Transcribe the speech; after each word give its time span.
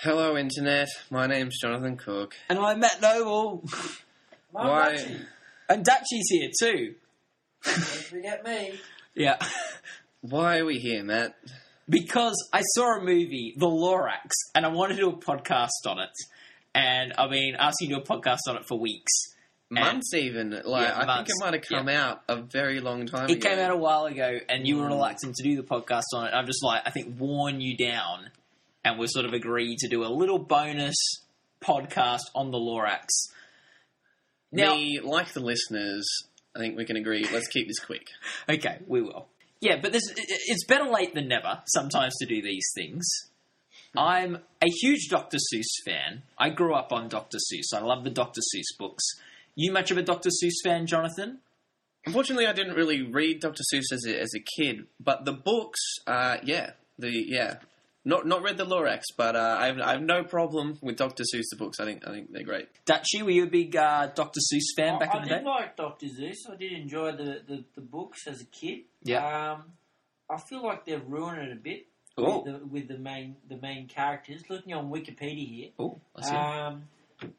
Hello, 0.00 0.36
Internet. 0.36 0.88
My 1.10 1.26
name's 1.26 1.58
Jonathan 1.60 1.96
Cook. 1.96 2.34
And 2.48 2.58
I'm 2.58 2.80
Matt 2.80 3.00
Noble. 3.00 3.64
My 4.52 4.68
Why- 4.68 4.92
Dutchie. 4.94 5.20
And 5.68 5.84
Dutchy's 5.84 6.28
here 6.28 6.50
too. 6.60 6.94
Don't 7.64 7.74
forget 7.76 8.44
me. 8.44 8.78
Yeah. 9.14 9.36
Why 10.20 10.58
are 10.58 10.64
we 10.64 10.78
here, 10.78 11.02
Matt? 11.02 11.34
because 11.88 12.34
I 12.52 12.62
saw 12.74 12.96
a 12.98 13.00
movie, 13.00 13.54
The 13.56 13.66
Lorax, 13.68 14.30
and 14.56 14.66
I 14.66 14.70
wanted 14.70 14.94
to 14.96 15.00
do 15.02 15.10
a 15.10 15.16
podcast 15.16 15.68
on 15.86 16.00
it. 16.00 16.10
And 16.74 17.12
I've 17.16 17.30
been 17.30 17.54
asking 17.56 17.90
you 17.90 17.96
to 18.00 18.02
do 18.04 18.12
a 18.12 18.16
podcast 18.18 18.38
on 18.48 18.56
it 18.56 18.62
for 18.66 18.76
weeks. 18.76 19.12
Months 19.70 20.12
even. 20.12 20.50
Like 20.64 20.88
Yeah, 20.88 20.98
I 20.98 21.06
months. 21.06 21.28
think 21.30 21.38
it 21.40 21.44
might 21.44 21.54
have 21.54 21.62
come 21.78 21.88
out 21.88 22.22
a 22.28 22.42
very 22.42 22.80
long 22.80 23.06
time 23.06 23.30
It 23.30 23.36
ago. 23.38 23.48
came 23.50 23.58
out 23.60 23.70
a 23.70 23.76
while 23.76 24.06
ago, 24.06 24.38
and 24.48 24.66
you 24.66 24.78
were 24.78 24.86
Mm. 24.86 24.90
reluctant 24.90 25.36
to 25.36 25.44
do 25.44 25.54
the 25.56 25.62
podcast 25.62 26.02
on 26.14 26.26
it. 26.26 26.32
I'm 26.34 26.46
just 26.46 26.62
like, 26.64 26.82
I 26.84 26.90
think, 26.90 27.20
worn 27.20 27.60
you 27.60 27.76
down, 27.76 28.30
and 28.86 29.00
we 29.00 29.06
sort 29.08 29.26
of 29.26 29.32
agreed 29.32 29.78
to 29.78 29.88
do 29.88 30.04
a 30.04 30.06
little 30.06 30.38
bonus 30.38 30.94
podcast 31.60 32.20
on 32.36 32.52
The 32.52 32.58
Lorax. 32.58 33.08
Now, 34.52 34.74
Me, 34.74 35.00
like 35.02 35.32
the 35.32 35.40
listeners, 35.40 36.06
I 36.54 36.60
think 36.60 36.76
we 36.76 36.84
can 36.84 36.96
agree. 36.96 37.26
Let's 37.32 37.48
keep 37.48 37.66
this 37.66 37.80
quick. 37.80 38.06
Okay, 38.48 38.78
we 38.86 39.02
will. 39.02 39.26
Yeah, 39.60 39.80
but 39.82 39.92
this, 39.92 40.02
it's 40.16 40.64
better 40.66 40.88
late 40.88 41.14
than 41.14 41.26
never 41.26 41.62
sometimes 41.66 42.14
to 42.20 42.26
do 42.26 42.40
these 42.40 42.66
things. 42.76 43.04
I'm 43.96 44.36
a 44.62 44.68
huge 44.82 45.08
Dr. 45.08 45.38
Seuss 45.38 45.84
fan. 45.84 46.22
I 46.38 46.50
grew 46.50 46.74
up 46.74 46.92
on 46.92 47.08
Dr. 47.08 47.38
Seuss. 47.38 47.76
I 47.76 47.80
love 47.80 48.04
the 48.04 48.10
Dr. 48.10 48.40
Seuss 48.40 48.78
books. 48.78 49.04
You 49.56 49.72
much 49.72 49.90
of 49.90 49.98
a 49.98 50.02
Dr. 50.02 50.28
Seuss 50.28 50.62
fan, 50.62 50.86
Jonathan? 50.86 51.38
Unfortunately, 52.04 52.46
I 52.46 52.52
didn't 52.52 52.76
really 52.76 53.02
read 53.02 53.40
Dr. 53.40 53.64
Seuss 53.72 53.90
as 53.90 54.04
a, 54.06 54.20
as 54.20 54.30
a 54.36 54.62
kid, 54.62 54.86
but 55.00 55.24
the 55.24 55.32
books, 55.32 55.80
uh, 56.06 56.36
yeah, 56.44 56.72
the 56.98 57.10
yeah, 57.10 57.56
not 58.06 58.26
not 58.26 58.42
read 58.42 58.56
the 58.56 58.64
Lorax, 58.64 59.02
but 59.16 59.36
uh, 59.36 59.56
I, 59.60 59.66
have, 59.66 59.78
I 59.80 59.92
have 59.92 60.02
no 60.02 60.22
problem 60.24 60.78
with 60.80 60.96
Dr. 60.96 61.24
Seuss 61.24 61.44
the 61.50 61.56
books. 61.58 61.78
I 61.80 61.84
think 61.84 62.06
I 62.06 62.12
think 62.12 62.32
they're 62.32 62.44
great. 62.44 62.68
Dutchy, 62.86 63.22
were 63.22 63.30
you 63.30 63.44
a 63.44 63.48
big 63.50 63.76
uh, 63.76 64.06
Dr. 64.14 64.40
Seuss 64.40 64.74
fan 64.76 64.98
back 64.98 65.14
I, 65.14 65.18
in 65.18 65.24
I 65.24 65.36
did 65.38 65.44
like 65.44 65.76
Doctor 65.76 66.06
Zeus. 66.08 66.46
I 66.50 66.56
did 66.56 66.72
enjoy 66.72 67.12
the, 67.12 67.42
the, 67.46 67.64
the 67.74 67.80
books 67.82 68.26
as 68.26 68.40
a 68.40 68.46
kid. 68.46 68.84
Yeah. 69.02 69.52
Um, 69.52 69.64
I 70.30 70.38
feel 70.38 70.62
like 70.62 70.84
they've 70.86 71.04
ruined 71.06 71.42
it 71.42 71.52
a 71.52 71.56
bit 71.60 71.86
with, 72.16 72.44
the, 72.44 72.60
with 72.66 72.88
the 72.88 72.98
main 72.98 73.36
the 73.48 73.56
main 73.58 73.88
characters. 73.88 74.42
Looking 74.48 74.72
on 74.72 74.90
Wikipedia 74.90 75.46
here, 75.48 75.68
Oh, 75.78 76.00
let's 76.14 76.30
hear. 76.30 76.38
um, 76.38 76.84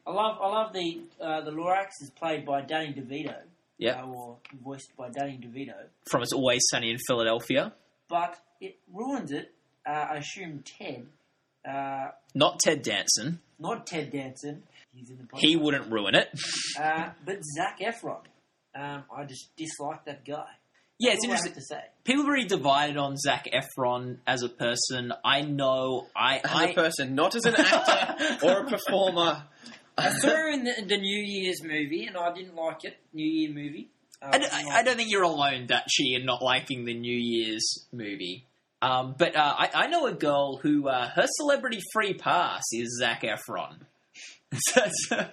I 0.06 0.10
love 0.12 0.38
I 0.40 0.46
love 0.48 0.72
the 0.72 1.00
uh, 1.20 1.40
the 1.42 1.50
Lorax 1.50 1.88
is 2.02 2.10
played 2.10 2.44
by 2.44 2.60
Danny 2.60 2.92
DeVito. 2.92 3.36
Yeah. 3.78 4.02
uh, 4.02 4.06
or 4.06 4.36
voiced 4.62 4.96
by 4.96 5.08
Danny 5.08 5.38
DeVito. 5.42 5.74
From 6.10 6.22
It's 6.22 6.32
Always 6.32 6.62
Sunny 6.70 6.90
in 6.90 6.98
Philadelphia. 7.06 7.72
But 8.08 8.36
it 8.60 8.76
ruins 8.92 9.30
it. 9.30 9.54
Uh, 9.86 9.90
I 9.90 10.16
assume 10.16 10.62
Ted, 10.64 11.06
uh, 11.68 12.08
Not 12.34 12.60
Ted 12.60 12.82
Danson. 12.82 13.40
not 13.58 13.86
Ted 13.86 14.10
Danson. 14.12 14.62
He's 14.94 15.10
in 15.10 15.18
the 15.18 15.24
podcast. 15.24 15.38
He 15.40 15.56
wouldn't 15.56 15.90
ruin 15.92 16.14
it. 16.14 16.28
Uh, 16.78 17.10
but 17.24 17.38
Zac 17.56 17.80
Efron. 17.80 18.20
Um, 18.74 19.04
I 19.14 19.24
just 19.24 19.54
dislike 19.56 20.04
that 20.06 20.24
guy. 20.24 20.44
Yeah, 20.98 21.12
it's 21.12 21.26
That's 21.26 21.42
all 21.42 21.46
interesting. 21.48 21.54
to 21.54 21.60
say. 21.62 21.80
People 22.04 22.26
are 22.28 22.32
really 22.32 22.48
divided 22.48 22.96
on 22.96 23.16
Zac 23.16 23.46
Efron 23.52 24.18
as 24.26 24.42
a 24.42 24.48
person. 24.48 25.12
I 25.24 25.42
know. 25.42 26.06
I. 26.16 26.38
As 26.38 26.50
I 26.52 26.64
a 26.70 26.74
person, 26.74 27.14
not 27.14 27.34
as 27.36 27.44
an 27.44 27.54
actor 27.56 28.46
or 28.46 28.66
a 28.66 28.68
performer. 28.68 29.44
I 29.96 30.10
saw 30.10 30.28
her 30.28 30.50
in 30.50 30.64
the, 30.64 30.72
the 30.86 30.96
New 30.98 31.22
Year's 31.24 31.62
movie, 31.62 32.04
and 32.06 32.16
I 32.16 32.32
didn't 32.32 32.54
like 32.56 32.84
it. 32.84 32.96
New 33.12 33.26
Year 33.26 33.50
movie. 33.50 33.88
Uh, 34.20 34.30
I, 34.32 34.38
didn't 34.38 34.52
I- 34.54 34.78
I 34.78 34.82
don't 34.82 34.96
think 34.96 35.10
you're 35.10 35.22
alone, 35.22 35.66
Dutchy, 35.66 36.14
in 36.14 36.24
not 36.24 36.42
liking 36.42 36.84
the 36.84 36.94
New 36.94 37.16
Year's 37.16 37.86
movie. 37.92 38.44
Um, 38.80 39.14
but 39.18 39.34
uh, 39.34 39.54
I, 39.58 39.70
I 39.74 39.86
know 39.88 40.06
a 40.06 40.12
girl 40.14 40.58
who 40.58 40.88
uh, 40.88 41.08
her 41.10 41.26
celebrity 41.36 41.80
free 41.92 42.14
pass 42.14 42.62
is 42.72 42.96
Zac 42.98 43.22
Efron. 43.22 43.76
so, 44.54 44.80
so, 45.08 45.26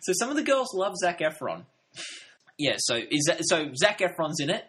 so 0.00 0.12
some 0.14 0.30
of 0.30 0.36
the 0.36 0.42
girls 0.42 0.72
love 0.74 0.94
Zac 0.96 1.20
Efron. 1.20 1.64
Yeah, 2.58 2.76
so 2.78 2.96
is 2.96 3.24
that, 3.28 3.40
so 3.42 3.70
Zac 3.76 3.98
Efron's 4.00 4.40
in 4.40 4.50
it. 4.50 4.64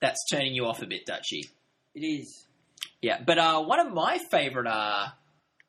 That's 0.00 0.18
turning 0.30 0.54
you 0.54 0.66
off 0.66 0.82
a 0.82 0.86
bit, 0.86 1.06
Dutchy. 1.06 1.42
It 1.94 2.00
is. 2.00 2.46
Yeah, 3.00 3.20
but 3.24 3.38
uh, 3.38 3.62
one 3.62 3.78
of 3.80 3.92
my 3.92 4.18
favorite, 4.30 4.66
uh, 4.66 5.06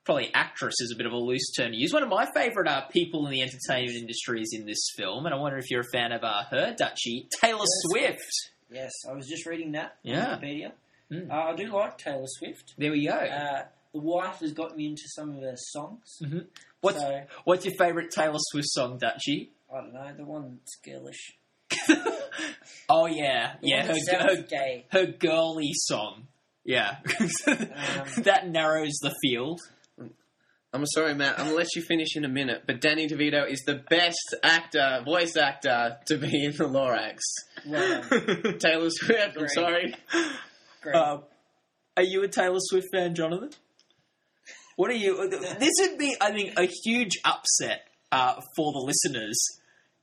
probably 0.04 0.32
actress 0.34 0.76
is 0.80 0.92
a 0.94 0.98
bit 0.98 1.06
of 1.06 1.14
a 1.14 1.18
loose 1.18 1.52
term 1.56 1.72
to 1.72 1.78
use. 1.78 1.94
One 1.94 2.04
of 2.04 2.10
my 2.10 2.28
favorite 2.34 2.68
uh, 2.68 2.82
people 2.88 3.26
in 3.26 3.32
the 3.32 3.42
entertainment 3.42 3.96
industry 3.98 4.42
is 4.42 4.54
in 4.58 4.66
this 4.66 4.90
film, 4.98 5.26
and 5.26 5.34
I 5.36 5.38
wonder 5.38 5.58
if 5.58 5.70
you're 5.70 5.82
a 5.82 5.92
fan 5.94 6.12
of 6.12 6.24
uh, 6.24 6.44
her, 6.52 6.76
Dutchy, 6.78 7.28
Taylor 7.42 7.60
Yes. 7.60 7.68
Swift. 7.86 8.32
Yes, 8.72 8.92
I 9.10 9.14
was 9.14 9.28
just 9.28 9.46
reading 9.46 9.74
that 9.74 9.96
Yeah. 10.04 10.34
on 10.34 10.42
Wikipedia. 10.42 10.72
Mm. 11.12 11.32
Uh, 11.32 11.34
I 11.34 11.56
do 11.56 11.68
like 11.74 11.98
Taylor 11.98 12.26
Swift. 12.26 12.74
There 12.78 12.92
we 12.92 13.08
go. 13.08 13.14
Uh, 13.14 13.64
the 13.94 14.02
wife 14.02 14.40
has 14.40 14.52
got 14.54 14.76
me 14.76 14.88
into 14.88 15.04
some 15.08 15.30
of 15.36 15.42
her 15.42 15.56
songs. 15.56 16.18
Mhm. 16.22 16.48
What's 16.82 17.00
So, 17.00 17.22
What's 17.46 17.66
your 17.66 17.74
favorite 17.76 18.12
Taylor 18.12 18.38
Swift 18.52 18.68
song, 18.70 18.98
Dutchy? 18.98 19.52
I 19.74 19.82
don't 19.82 19.94
know, 19.94 20.14
the 20.16 20.26
one 20.26 20.60
that's 20.60 20.76
girlish. 20.84 21.34
oh 22.90 23.06
yeah, 23.08 23.56
The 23.62 23.68
yeah, 23.68 23.86
her, 23.86 24.36
her 24.36 24.42
gay. 24.44 24.86
her 24.92 25.06
girly 25.06 25.72
song. 25.74 26.28
Yeah, 26.64 26.98
that 27.46 28.44
narrows 28.50 28.98
the 29.02 29.14
field. 29.24 29.62
I'm 30.74 30.86
sorry, 30.86 31.14
Matt. 31.16 31.40
I'm 31.40 31.46
gonna 31.46 31.58
let 31.58 31.76
you 31.76 31.82
finish 31.82 32.16
in 32.18 32.26
a 32.26 32.30
minute. 32.30 32.64
But 32.68 32.82
Danny 32.82 33.08
DeVito 33.08 33.50
is 33.50 33.64
the 33.66 33.76
best 33.90 34.36
actor, 34.44 35.02
voice 35.06 35.36
actor, 35.38 35.98
to 36.08 36.18
be 36.18 36.44
in 36.46 36.52
the 36.52 36.66
Lorax. 36.66 37.20
Well, 37.66 38.04
Taylor 38.60 38.90
Swift. 38.90 39.38
I'm 39.40 39.48
sorry. 39.48 39.96
Great. 40.82 40.96
Uh, 40.96 41.20
are 41.96 42.04
you 42.04 42.24
a 42.24 42.28
Taylor 42.28 42.60
Swift 42.60 42.88
fan, 42.92 43.16
Jonathan? 43.16 43.50
What 44.76 44.92
are 44.92 44.96
you? 44.96 45.30
This 45.30 45.74
would 45.82 45.98
be, 45.98 46.16
I 46.22 46.32
think, 46.32 46.58
a 46.58 46.70
huge 46.86 47.18
upset 47.26 47.88
uh, 48.12 48.40
for 48.56 48.72
the 48.72 48.80
listeners 48.80 49.38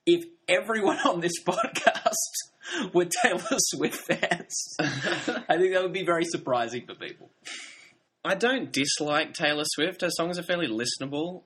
if 0.06 0.24
everyone 0.48 0.98
on 0.98 1.20
this 1.20 1.32
podcast 1.46 2.92
were 2.92 3.06
Taylor 3.22 3.58
Swift 3.58 3.96
fans. 3.96 4.76
I 4.80 5.56
think 5.56 5.72
that 5.72 5.82
would 5.82 5.92
be 5.92 6.04
very 6.04 6.24
surprising 6.24 6.86
for 6.86 6.94
people. 6.94 7.30
I 8.24 8.34
don't 8.34 8.72
dislike 8.72 9.34
Taylor 9.34 9.64
Swift. 9.66 10.00
Her 10.00 10.10
songs 10.10 10.38
are 10.38 10.42
fairly 10.42 10.66
listenable. 10.66 11.42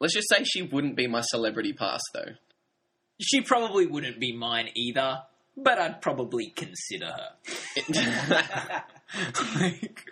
Let's 0.00 0.14
just 0.14 0.28
say 0.30 0.44
she 0.44 0.62
wouldn't 0.62 0.96
be 0.96 1.08
my 1.08 1.22
celebrity 1.22 1.72
pass, 1.72 2.00
though. 2.14 2.32
She 3.20 3.40
probably 3.40 3.86
wouldn't 3.86 4.20
be 4.20 4.32
mine 4.32 4.68
either, 4.76 5.22
but 5.62 5.78
I'd 5.78 6.00
probably 6.00 6.50
consider 6.50 7.06
her. 7.06 8.84
Like, 9.58 10.04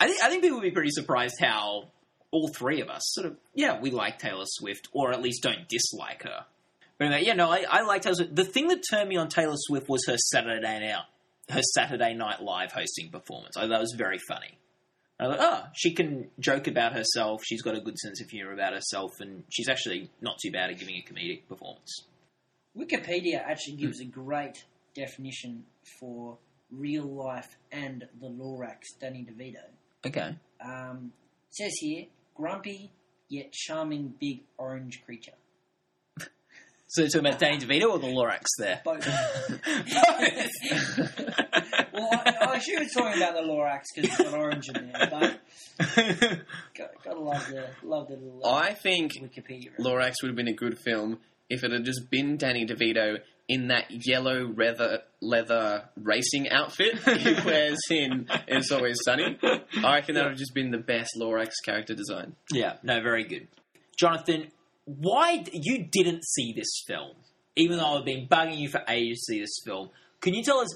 I 0.00 0.08
think 0.08 0.22
I 0.24 0.28
think 0.28 0.42
people 0.42 0.58
would 0.58 0.64
be 0.64 0.72
pretty 0.72 0.90
surprised 0.90 1.36
how 1.40 1.90
all 2.32 2.48
three 2.48 2.80
of 2.80 2.88
us 2.88 3.02
sort 3.04 3.28
of 3.28 3.36
yeah 3.54 3.80
we 3.80 3.92
like 3.92 4.18
Taylor 4.18 4.46
Swift 4.46 4.88
or 4.92 5.12
at 5.12 5.22
least 5.22 5.44
don't 5.44 5.68
dislike 5.68 6.24
her. 6.24 6.44
But 6.98 7.04
anyway, 7.06 7.22
yeah, 7.24 7.34
no, 7.34 7.48
I, 7.48 7.64
I 7.70 7.82
like 7.82 8.02
Taylor 8.02 8.16
Swift. 8.16 8.34
The 8.34 8.44
thing 8.44 8.66
that 8.68 8.82
turned 8.90 9.08
me 9.08 9.16
on 9.16 9.28
Taylor 9.28 9.54
Swift 9.56 9.88
was 9.88 10.04
her 10.06 10.16
Saturday 10.16 10.60
night 10.60 11.04
her 11.50 11.62
Saturday 11.74 12.14
Night 12.14 12.42
Live 12.42 12.72
hosting 12.72 13.10
performance. 13.10 13.56
I 13.56 13.62
thought 13.62 13.70
that 13.70 13.80
was 13.80 13.94
very 13.96 14.18
funny. 14.18 14.58
I 15.18 15.24
thought, 15.24 15.38
oh, 15.40 15.62
she 15.74 15.92
can 15.92 16.30
joke 16.38 16.66
about 16.66 16.94
herself. 16.94 17.42
She's 17.44 17.62
got 17.62 17.76
a 17.76 17.80
good 17.80 17.98
sense 17.98 18.22
of 18.22 18.30
humor 18.30 18.52
about 18.52 18.72
herself, 18.72 19.10
and 19.20 19.44
she's 19.50 19.68
actually 19.68 20.10
not 20.20 20.38
too 20.42 20.50
bad 20.50 20.70
at 20.70 20.78
giving 20.78 20.94
a 20.96 21.02
comedic 21.02 21.46
performance. 21.46 22.04
Wikipedia 22.76 23.42
actually 23.44 23.76
gives 23.76 24.00
a 24.00 24.04
great 24.04 24.64
definition 24.94 25.64
for 25.98 26.38
real 26.70 27.04
life 27.04 27.56
and 27.72 28.06
the 28.20 28.28
Lorax, 28.28 28.82
Danny 29.00 29.26
DeVito. 29.28 29.64
Okay. 30.06 30.36
Um, 30.64 31.12
says 31.50 31.72
here, 31.80 32.06
grumpy 32.34 32.92
yet 33.28 33.52
charming 33.52 34.14
big 34.20 34.42
orange 34.58 35.02
creature. 35.04 35.32
So, 36.92 37.06
talking 37.06 37.20
about 37.20 37.38
Danny 37.38 37.58
DeVito 37.58 37.88
or 37.88 38.00
the 38.00 38.08
Lorax 38.08 38.46
there? 38.58 38.80
Both. 38.84 39.06
well, 41.92 42.08
I, 42.10 42.36
I 42.40 42.56
assume 42.56 42.82
it's 42.82 42.92
talking 42.92 43.22
about 43.22 43.34
the 43.34 43.42
Lorax 43.42 43.84
because 43.94 44.10
it's 44.10 44.18
got 44.18 44.34
orange 44.34 44.68
in 44.74 44.90
there, 44.90 45.08
but 45.08 45.40
got, 46.74 46.90
gotta 47.04 47.20
love 47.20 47.46
the, 47.48 47.68
love 47.84 48.08
the 48.08 48.16
little 48.16 48.44
I 48.44 48.74
think 48.74 49.12
Wikipedia. 49.22 49.70
Lorax 49.78 50.14
would 50.20 50.30
have 50.30 50.36
been 50.36 50.48
a 50.48 50.52
good 50.52 50.80
film 50.80 51.20
if 51.50 51.62
it 51.64 51.72
had 51.72 51.84
just 51.84 52.08
been 52.10 52.36
Danny 52.38 52.64
DeVito 52.64 53.18
in 53.48 53.66
that 53.68 54.06
yellow 54.06 54.46
leather 54.56 55.00
leather 55.20 55.88
racing 55.96 56.48
outfit 56.48 56.96
he 57.18 57.34
wears 57.44 57.80
in 57.90 58.28
It's 58.46 58.70
Always 58.70 58.98
Sunny. 59.04 59.36
I 59.42 59.96
reckon 59.96 60.14
that 60.14 60.22
would 60.22 60.30
have 60.30 60.38
just 60.38 60.54
been 60.54 60.70
the 60.70 60.78
best 60.78 61.10
Lorax 61.18 61.50
character 61.64 61.94
design. 61.94 62.36
yeah, 62.52 62.76
no, 62.82 63.02
very 63.02 63.24
good. 63.24 63.48
Jonathan, 63.98 64.48
why 64.84 65.44
you 65.52 65.84
didn't 65.84 66.24
see 66.24 66.52
this 66.56 66.84
film, 66.86 67.16
even 67.56 67.76
though 67.76 67.98
I've 67.98 68.04
been 68.04 68.28
bugging 68.28 68.56
you 68.58 68.68
for 68.68 68.82
ages 68.88 69.24
to 69.26 69.32
see 69.34 69.40
this 69.40 69.60
film? 69.64 69.90
Can 70.20 70.34
you 70.34 70.42
tell 70.42 70.58
us? 70.58 70.68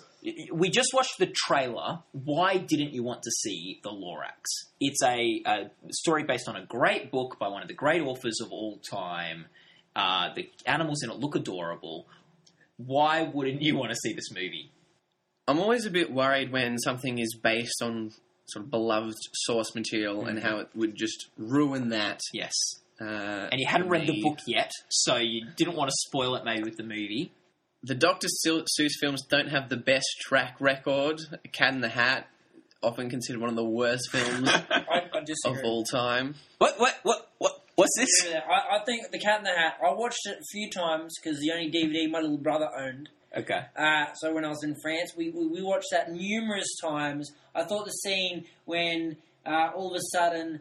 We 0.52 0.70
just 0.70 0.94
watched 0.94 1.18
the 1.18 1.26
trailer. 1.26 1.98
Why 2.12 2.56
didn't 2.56 2.94
you 2.94 3.02
want 3.02 3.22
to 3.22 3.30
see 3.30 3.78
the 3.82 3.90
Lorax? 3.90 4.70
It's 4.80 5.02
a, 5.02 5.42
a 5.44 5.70
story 5.90 6.24
based 6.24 6.48
on 6.48 6.56
a 6.56 6.64
great 6.64 7.10
book 7.10 7.38
by 7.38 7.48
one 7.48 7.60
of 7.60 7.68
the 7.68 7.74
great 7.74 8.00
authors 8.00 8.40
of 8.40 8.50
all 8.50 8.78
time. 8.90 9.46
Uh, 9.96 10.32
the 10.34 10.50
animals 10.66 11.02
in 11.02 11.10
it 11.10 11.18
look 11.18 11.36
adorable. 11.36 12.06
Why 12.76 13.22
wouldn't 13.22 13.62
you 13.62 13.76
want 13.76 13.90
to 13.90 13.96
see 13.96 14.12
this 14.12 14.30
movie? 14.32 14.70
I'm 15.46 15.60
always 15.60 15.86
a 15.86 15.90
bit 15.90 16.10
worried 16.12 16.50
when 16.50 16.78
something 16.78 17.18
is 17.18 17.36
based 17.40 17.80
on 17.82 18.10
sort 18.46 18.64
of 18.64 18.70
beloved 18.70 19.14
source 19.32 19.74
material 19.74 20.26
and 20.26 20.38
Mm-hmm. 20.38 20.46
how 20.48 20.58
it 20.58 20.68
would 20.74 20.96
just 20.96 21.28
ruin 21.38 21.90
that. 21.90 22.20
Yes. 22.32 22.52
Uh, 23.00 23.04
And 23.52 23.60
you 23.60 23.66
hadn't 23.66 23.88
read 23.88 24.06
the 24.06 24.22
book 24.22 24.38
yet, 24.46 24.70
so 24.88 25.16
you 25.16 25.46
didn't 25.56 25.76
want 25.76 25.90
to 25.90 25.96
spoil 26.08 26.34
it 26.36 26.44
maybe 26.44 26.62
with 26.64 26.76
the 26.76 26.82
movie. 26.82 27.32
The 27.82 27.94
Dr. 27.94 28.28
Seuss 28.44 28.92
films 29.00 29.22
don't 29.28 29.48
have 29.48 29.68
the 29.68 29.76
best 29.76 30.06
track 30.20 30.56
record. 30.60 31.20
Cat 31.52 31.74
in 31.74 31.80
the 31.82 31.88
Hat, 31.88 32.26
often 32.82 33.10
considered 33.10 33.40
one 33.40 33.50
of 33.50 33.56
the 33.56 33.64
worst 33.64 34.10
films 34.10 34.48
I, 34.70 35.02
I 35.12 35.50
of 35.50 35.58
all 35.64 35.84
time. 35.84 36.34
What? 36.58 36.78
What? 36.80 36.94
What? 37.02 37.23
What? 37.74 37.84
What's 37.84 37.98
this? 37.98 38.30
Yeah, 38.30 38.40
I, 38.48 38.76
I 38.76 38.84
think 38.84 39.10
The 39.10 39.18
Cat 39.18 39.38
in 39.38 39.44
the 39.44 39.50
Hat, 39.50 39.74
I 39.84 39.92
watched 39.92 40.26
it 40.26 40.38
a 40.38 40.44
few 40.52 40.70
times 40.70 41.14
because 41.22 41.40
the 41.40 41.52
only 41.52 41.70
DVD 41.70 42.10
my 42.10 42.20
little 42.20 42.38
brother 42.38 42.68
owned. 42.76 43.08
Okay. 43.36 43.62
Uh, 43.76 44.12
so 44.14 44.32
when 44.32 44.44
I 44.44 44.48
was 44.48 44.62
in 44.62 44.76
France, 44.80 45.12
we, 45.16 45.30
we, 45.30 45.46
we 45.46 45.62
watched 45.62 45.88
that 45.90 46.10
numerous 46.10 46.76
times. 46.80 47.32
I 47.54 47.64
thought 47.64 47.84
the 47.84 47.90
scene 47.90 48.44
when 48.64 49.16
uh, 49.44 49.70
all 49.74 49.90
of 49.90 49.96
a 49.96 50.16
sudden 50.16 50.60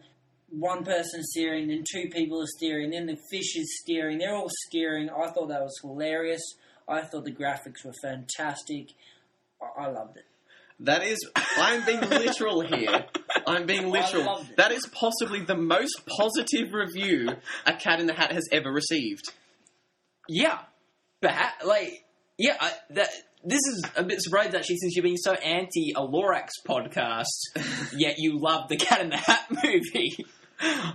one 0.49 0.83
person's 0.83 1.27
steering, 1.31 1.67
then 1.67 1.83
two 1.91 2.09
people 2.09 2.41
are 2.41 2.47
steering, 2.57 2.91
then 2.91 3.05
the 3.05 3.17
fish 3.29 3.55
is 3.55 3.79
steering, 3.81 4.17
they're 4.17 4.35
all 4.35 4.49
steering. 4.67 5.09
I 5.09 5.29
thought 5.31 5.49
that 5.49 5.61
was 5.61 5.79
hilarious. 5.81 6.41
I 6.87 7.01
thought 7.01 7.25
the 7.25 7.31
graphics 7.31 7.85
were 7.85 7.93
fantastic. 8.03 8.89
I, 9.61 9.83
I 9.83 9.87
loved 9.89 10.17
it. 10.17 10.25
That 10.79 11.03
is, 11.03 11.19
I'm 11.35 11.85
being 11.85 12.01
literal 12.09 12.61
here. 12.61 13.05
I'm 13.45 13.65
being 13.65 13.89
literal. 13.89 14.45
That 14.57 14.71
is 14.71 14.87
possibly 14.87 15.41
the 15.41 15.55
most 15.55 16.01
positive 16.17 16.73
review 16.73 17.29
a 17.65 17.73
Cat 17.73 17.99
in 17.99 18.07
the 18.07 18.13
Hat 18.13 18.31
has 18.31 18.47
ever 18.51 18.71
received. 18.71 19.31
Yeah, 20.27 20.59
but 21.21 21.33
like, 21.65 22.03
yeah, 22.37 22.57
I, 22.59 22.71
that 22.91 23.09
this 23.43 23.59
is 23.59 23.85
a 23.95 24.03
bit 24.03 24.21
surprised 24.21 24.55
actually, 24.55 24.77
since 24.77 24.95
you're 24.95 25.03
being 25.03 25.17
so 25.17 25.33
anti 25.33 25.93
a 25.95 26.01
Lorax 26.01 26.49
podcast, 26.67 27.25
yet 27.93 28.15
you 28.17 28.39
love 28.39 28.69
the 28.69 28.77
Cat 28.77 29.01
in 29.01 29.09
the 29.09 29.17
Hat 29.17 29.45
movie. 29.49 30.25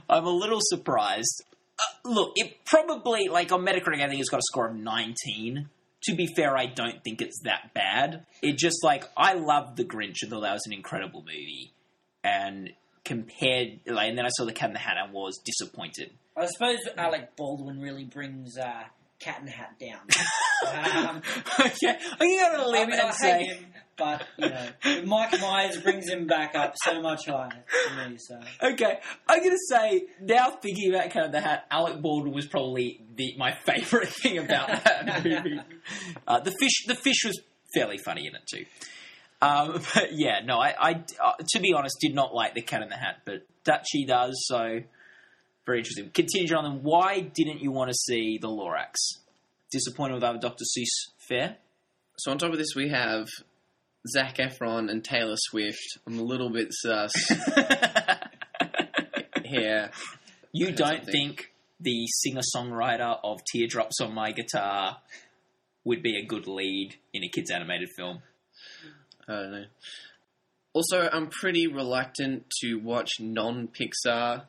I'm 0.08 0.24
a 0.24 0.30
little 0.30 0.60
surprised. 0.60 1.44
Uh, 1.78 2.08
look, 2.08 2.32
it 2.36 2.64
probably 2.64 3.28
like 3.28 3.52
on 3.52 3.64
Metacritic, 3.64 4.02
I 4.02 4.08
think 4.08 4.20
it's 4.20 4.30
got 4.30 4.40
a 4.40 4.46
score 4.50 4.68
of 4.68 4.76
19. 4.76 5.68
To 6.04 6.14
be 6.14 6.26
fair, 6.26 6.56
I 6.56 6.66
don't 6.66 7.02
think 7.02 7.20
it's 7.20 7.40
that 7.44 7.74
bad. 7.74 8.24
It 8.42 8.56
just 8.56 8.84
like 8.84 9.04
I 9.16 9.34
loved 9.34 9.76
the 9.76 9.84
Grinch 9.84 10.22
and 10.22 10.30
thought 10.30 10.42
that 10.42 10.52
was 10.52 10.66
an 10.66 10.72
incredible 10.72 11.20
movie, 11.22 11.72
and 12.22 12.70
compared 13.04 13.80
like, 13.86 14.08
and 14.10 14.18
then 14.18 14.24
I 14.24 14.30
saw 14.30 14.44
the 14.44 14.52
Cat 14.52 14.70
in 14.70 14.74
the 14.74 14.78
Hat 14.78 14.96
and 15.02 15.12
was 15.12 15.40
disappointed. 15.44 16.10
I 16.36 16.46
suppose 16.46 16.78
Alec 16.96 17.36
Baldwin 17.36 17.80
really 17.80 18.04
brings 18.04 18.56
uh, 18.56 18.84
Cat 19.18 19.40
in 19.40 19.46
the 19.46 19.50
Hat 19.50 19.74
down. 19.80 20.00
um, 21.08 21.22
okay, 21.58 21.98
I'm 22.20 22.60
I 22.60 22.64
limit 22.66 22.90
mean, 22.90 23.00
and 23.00 23.14
say. 23.14 23.44
him, 23.44 23.66
but 23.98 24.26
you 24.36 24.48
know, 24.48 25.02
Mike 25.04 25.40
Myers 25.40 25.78
brings 25.78 26.08
him 26.08 26.26
back 26.26 26.54
up 26.54 26.74
so 26.82 27.02
much 27.02 27.26
higher 27.26 27.64
for 27.68 28.08
me. 28.08 28.16
So 28.18 28.40
Okay, 28.62 28.98
I'm 29.26 29.42
gonna 29.42 29.56
say 29.68 30.04
now 30.20 30.50
thinking 30.50 30.94
about 30.94 31.10
Cat 31.10 31.26
in 31.26 31.32
the 31.32 31.40
Hat, 31.40 31.66
Alec 31.70 32.00
Baldwin 32.00 32.32
was 32.32 32.46
probably 32.46 33.02
the 33.16 33.34
my 33.36 33.52
favourite 33.52 34.08
thing 34.08 34.38
about 34.38 34.68
that 34.68 35.24
movie. 35.24 35.60
Uh, 36.26 36.40
the 36.40 36.52
fish, 36.52 36.86
the 36.86 36.94
fish 36.94 37.24
was 37.24 37.40
fairly 37.74 37.98
funny 37.98 38.26
in 38.26 38.34
it 38.34 38.46
too. 38.48 38.64
Um, 39.40 39.82
but 39.94 40.10
yeah, 40.12 40.40
no, 40.44 40.58
I, 40.58 40.74
I 40.78 41.04
uh, 41.22 41.32
to 41.50 41.60
be 41.60 41.72
honest, 41.74 41.96
did 42.00 42.14
not 42.14 42.34
like 42.34 42.54
the 42.54 42.62
Cat 42.62 42.82
in 42.82 42.88
the 42.88 42.96
Hat, 42.96 43.22
but 43.24 43.46
Dutchy 43.64 44.04
does. 44.06 44.46
So 44.46 44.80
very 45.66 45.78
interesting. 45.78 46.10
Continue 46.10 46.54
on. 46.56 46.64
Then, 46.64 46.82
why 46.82 47.20
didn't 47.20 47.60
you 47.60 47.72
want 47.72 47.90
to 47.90 47.94
see 47.94 48.38
the 48.40 48.48
Lorax? 48.48 49.18
Disappointed 49.70 50.14
with 50.14 50.24
our 50.24 50.38
Dr. 50.38 50.64
Seuss 50.64 51.12
fair. 51.28 51.56
So 52.16 52.30
on 52.30 52.38
top 52.38 52.52
of 52.52 52.58
this, 52.58 52.74
we 52.74 52.88
have 52.88 53.26
Zac 54.06 54.36
Efron 54.36 54.90
and 54.90 55.02
Taylor 55.04 55.36
Swift. 55.36 55.98
I'm 56.06 56.18
a 56.18 56.22
little 56.22 56.50
bit 56.50 56.68
sus 56.70 57.12
here. 59.44 59.90
You 60.52 60.72
don't 60.72 61.04
think 61.04 61.52
the 61.80 62.06
singer 62.06 62.42
songwriter 62.54 63.18
of 63.22 63.40
Teardrops 63.52 64.00
on 64.00 64.14
My 64.14 64.32
Guitar 64.32 64.98
would 65.84 66.02
be 66.02 66.16
a 66.16 66.24
good 66.24 66.46
lead 66.46 66.96
in 67.12 67.24
a 67.24 67.28
kids' 67.28 67.50
animated 67.50 67.88
film? 67.96 68.22
I 69.28 69.32
don't 69.32 69.52
know. 69.52 69.64
Also, 70.72 71.08
I'm 71.10 71.28
pretty 71.28 71.66
reluctant 71.66 72.44
to 72.60 72.76
watch 72.76 73.10
non-Pixar 73.20 74.44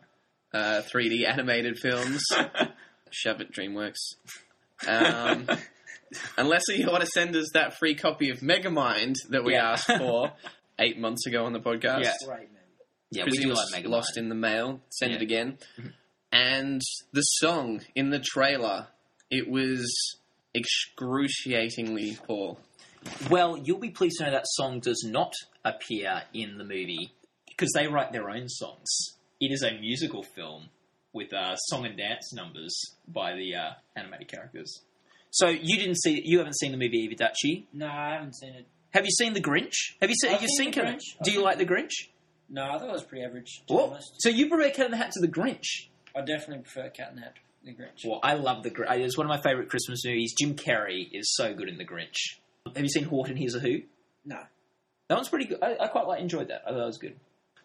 uh, 0.54 0.82
3D 0.94 1.28
animated 1.28 1.78
films. 1.80 2.24
Shove 3.12 3.42
it, 3.42 3.52
DreamWorks. 3.52 4.16
Um, 4.88 5.48
unless 6.38 6.64
you 6.70 6.88
want 6.88 7.02
to 7.02 7.08
send 7.08 7.36
us 7.36 7.48
that 7.54 7.78
free 7.78 7.96
copy 7.96 8.30
of 8.30 8.40
Megamind 8.40 9.16
that 9.30 9.44
we 9.44 9.54
Yeah. 9.54 9.72
asked 9.72 9.88
for 9.98 10.32
eight 10.80 10.98
months 11.00 11.26
ago 11.26 11.46
on 11.46 11.54
the 11.54 11.60
podcast. 11.60 12.04
Yeah. 12.04 12.14
great 12.26 12.52
man. 12.52 12.62
Yeah, 13.12 13.26
we 13.26 13.32
do 13.38 13.54
like 13.54 13.68
Megamind. 13.74 13.90
lost 13.90 14.18
in 14.18 14.30
the 14.30 14.36
mail. 14.36 14.82
Send 14.90 15.14
it 15.14 15.22
again. 15.22 15.58
And 16.32 16.82
the 17.12 17.22
song 17.22 17.82
in 17.96 18.12
the 18.12 18.20
trailer, 18.20 18.88
it 19.32 19.50
was 19.50 19.92
excruciatingly 20.54 22.18
poor. 22.28 22.58
Well, 23.30 23.58
you'll 23.58 23.80
be 23.80 23.90
pleased 23.90 24.18
to 24.20 24.26
know 24.26 24.32
that 24.32 24.46
song 24.46 24.80
does 24.80 25.04
not 25.08 25.34
appear 25.66 26.24
in 26.34 26.58
the 26.58 26.64
movie 26.64 27.14
because 27.48 27.72
they 27.74 27.88
write 27.88 28.12
their 28.12 28.30
own 28.30 28.48
songs. 28.50 29.18
It 29.40 29.52
is 29.52 29.64
a 29.64 29.72
musical 29.80 30.22
film 30.24 30.70
with 31.14 31.34
uh, 31.34 31.56
song 31.56 31.86
and 31.86 31.98
dance 31.98 32.34
numbers 32.34 32.78
by 33.08 33.34
the 33.36 33.56
uh, 33.56 33.70
animated 33.96 34.28
characters. 34.28 34.82
So 35.32 35.48
you 35.48 35.78
didn't 35.78 35.98
see, 36.02 36.22
you 36.26 36.40
haven't 36.40 36.58
seen 36.58 36.72
the 36.72 36.78
movie 36.78 37.08
Dutchy. 37.16 37.68
No, 37.74 37.88
I 37.88 38.14
haven't 38.14 38.36
seen 38.36 38.54
it. 38.54 38.68
Have 38.92 39.06
you 39.06 39.12
seen 39.12 39.34
the 39.34 39.42
Grinch? 39.42 39.74
Have 40.02 40.10
you 40.10 40.16
seen? 40.20 40.34
I've 40.34 40.42
you 40.42 40.48
seen? 40.48 40.72
The 40.72 40.82
Grinch. 40.82 41.02
Do 41.24 41.32
you 41.32 41.44
like 41.44 41.58
the 41.60 41.66
Grinch? 41.66 41.92
No, 42.50 42.64
I 42.64 42.80
thought 42.80 42.90
it 42.90 42.94
was 42.94 43.04
pretty 43.04 43.24
average. 43.24 43.62
To 43.68 43.74
be 43.74 43.74
What? 43.76 44.02
So 44.18 44.30
you 44.30 44.50
prefer 44.50 44.72
Cat 44.72 44.86
in 44.86 44.92
the 44.92 44.98
Hat 44.98 45.12
to 45.12 45.20
the 45.22 45.28
Grinch? 45.28 45.88
I 46.16 46.22
definitely 46.22 46.64
prefer 46.64 46.90
Cat 46.90 47.10
in 47.12 47.18
the 47.18 47.22
Hat. 47.22 47.36
to 47.36 47.42
The 47.66 47.72
Grinch. 47.74 48.06
Well, 48.10 48.20
I 48.24 48.34
love 48.34 48.64
the 48.64 48.72
Grinch. 48.72 48.90
Uh, 48.90 48.96
it's 48.96 49.18
one 49.18 49.28
of 49.28 49.30
my 49.30 49.42
favorite 49.42 49.70
Christmas 49.70 50.04
movies. 50.04 50.34
Jim 50.40 50.56
Carrey 50.56 51.08
is 51.12 51.36
so 51.36 51.54
good 51.54 51.70
in 51.70 51.78
the 51.78 51.86
Grinch. 51.86 52.40
Have 52.76 52.82
you 52.84 52.90
seen 52.90 53.04
Horton 53.04 53.38
Hears 53.38 53.54
a 53.54 53.60
Who? 53.60 53.82
No. 54.26 54.40
That 55.08 55.16
one's 55.16 55.30
pretty 55.30 55.46
good. 55.46 55.60
I, 55.62 55.76
I 55.80 55.88
quite 55.88 56.08
like 56.08 56.22
enjoyed 56.22 56.48
that. 56.48 56.64
I 56.66 56.70
thought 56.72 56.78
that 56.80 56.86
was 56.86 56.98
good. 56.98 57.16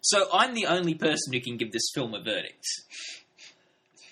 So 0.01 0.27
I'm 0.31 0.53
the 0.53 0.67
only 0.67 0.93
person 0.93 1.33
who 1.33 1.39
can 1.41 1.57
give 1.57 1.71
this 1.71 1.89
film 1.95 2.13
a 2.13 2.19
verdict. 2.19 2.63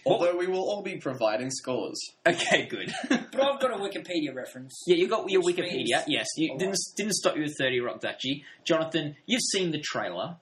What- 0.03 0.19
Although 0.19 0.37
we 0.37 0.47
will 0.47 0.59
all 0.59 0.81
be 0.81 0.97
providing 0.97 1.49
scores. 1.51 1.99
Okay, 2.27 2.65
good. 2.67 2.93
But 3.09 3.41
I've 3.41 3.59
got 3.59 3.71
a 3.71 3.77
Wikipedia 3.77 4.33
reference. 4.33 4.79
yeah, 4.87 4.95
you 4.97 5.07
got 5.07 5.29
your 5.29 5.41
Which 5.41 5.55
Wikipedia. 5.55 5.71
means- 5.85 6.03
Yes, 6.07 6.27
you 6.37 6.51
All 6.51 6.57
didn't 6.57 6.77
didn't 6.95 7.13
stop 7.13 7.35
you 7.37 7.43
at 7.43 7.51
Thirty 7.57 7.79
Rock 7.79 7.99
Dutchy. 8.01 8.43
Jonathan, 8.65 9.15
you've 9.25 9.41
seen 9.41 9.71
the 9.71 9.79
trailer. 9.79 10.37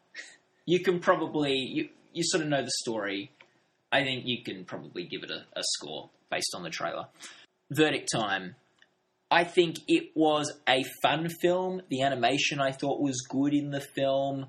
You 0.65 0.79
can 0.81 0.99
probably 0.99 1.53
you 1.55 1.89
you 2.13 2.23
sort 2.25 2.43
of 2.43 2.49
know 2.49 2.61
the 2.63 2.71
story. 2.83 3.31
I 3.91 4.03
think 4.03 4.23
you 4.25 4.43
can 4.43 4.63
probably 4.65 5.03
give 5.05 5.24
it 5.24 5.31
a, 5.31 5.45
a 5.59 5.63
score 5.63 6.09
based 6.29 6.53
on 6.55 6.63
the 6.63 6.69
trailer. 6.69 7.07
Verdict 7.71 8.09
time. 8.13 8.55
I 9.29 9.43
think 9.45 9.77
it 9.88 10.12
was 10.15 10.51
a 10.67 10.83
fun 11.01 11.29
film. 11.41 11.81
The 11.89 12.01
animation 12.01 12.59
I 12.59 12.71
thought 12.74 13.00
was 13.01 13.21
good 13.29 13.53
in 13.53 13.71
the 13.71 13.79
film. 13.79 14.47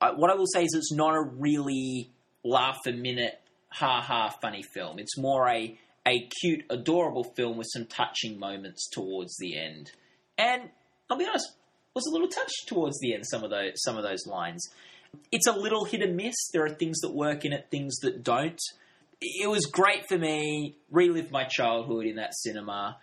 I, 0.00 0.10
what 0.12 0.30
I 0.30 0.34
will 0.34 0.46
say 0.46 0.62
is 0.64 0.74
it's 0.74 0.92
not 0.92 1.14
a 1.14 1.22
really 1.22 2.10
laugh 2.44 2.78
a 2.86 2.92
minute, 2.92 3.40
ha 3.74 4.00
ha 4.00 4.34
funny 4.40 4.62
film. 4.62 4.98
It's 4.98 5.18
more 5.18 5.48
a 5.48 5.78
a 6.06 6.28
cute, 6.40 6.64
adorable 6.70 7.24
film 7.24 7.56
with 7.56 7.66
some 7.72 7.86
touching 7.86 8.38
moments 8.38 8.88
towards 8.90 9.36
the 9.38 9.58
end. 9.58 9.90
And 10.36 10.68
I'll 11.10 11.16
be 11.16 11.26
honest, 11.26 11.50
was 11.94 12.06
a 12.06 12.12
little 12.12 12.28
touched 12.28 12.68
towards 12.68 12.98
the 13.00 13.14
end. 13.14 13.24
Some 13.26 13.42
of 13.44 13.50
those 13.50 13.72
some 13.76 13.96
of 13.96 14.02
those 14.02 14.26
lines. 14.26 14.68
It's 15.30 15.46
a 15.46 15.52
little 15.52 15.84
hit 15.84 16.02
and 16.02 16.16
miss. 16.16 16.34
There 16.52 16.64
are 16.64 16.70
things 16.70 16.98
that 17.00 17.14
work 17.14 17.44
in 17.44 17.52
it, 17.52 17.68
things 17.70 17.96
that 18.02 18.24
don't. 18.24 18.60
It 19.20 19.48
was 19.48 19.66
great 19.66 20.06
for 20.08 20.18
me. 20.18 20.76
Relived 20.90 21.30
my 21.30 21.44
childhood 21.44 22.06
in 22.06 22.16
that 22.16 22.34
cinema. 22.34 22.98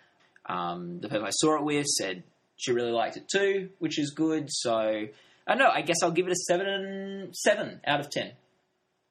Um, 0.45 0.99
the 0.99 1.07
person 1.07 1.25
I 1.25 1.31
saw 1.31 1.55
it 1.55 1.63
with 1.63 1.85
said 1.85 2.23
she 2.57 2.73
really 2.73 2.91
liked 2.91 3.17
it 3.17 3.27
too, 3.31 3.69
which 3.79 3.97
is 3.97 4.11
good. 4.11 4.47
So 4.49 4.73
I 4.75 5.07
don't 5.47 5.59
know. 5.59 5.69
I 5.69 5.81
guess 5.81 6.03
I'll 6.03 6.11
give 6.11 6.27
it 6.27 6.33
a 6.33 6.35
seven 6.35 7.29
seven 7.33 7.79
out 7.85 8.01
of 8.01 8.09
ten. 8.09 8.31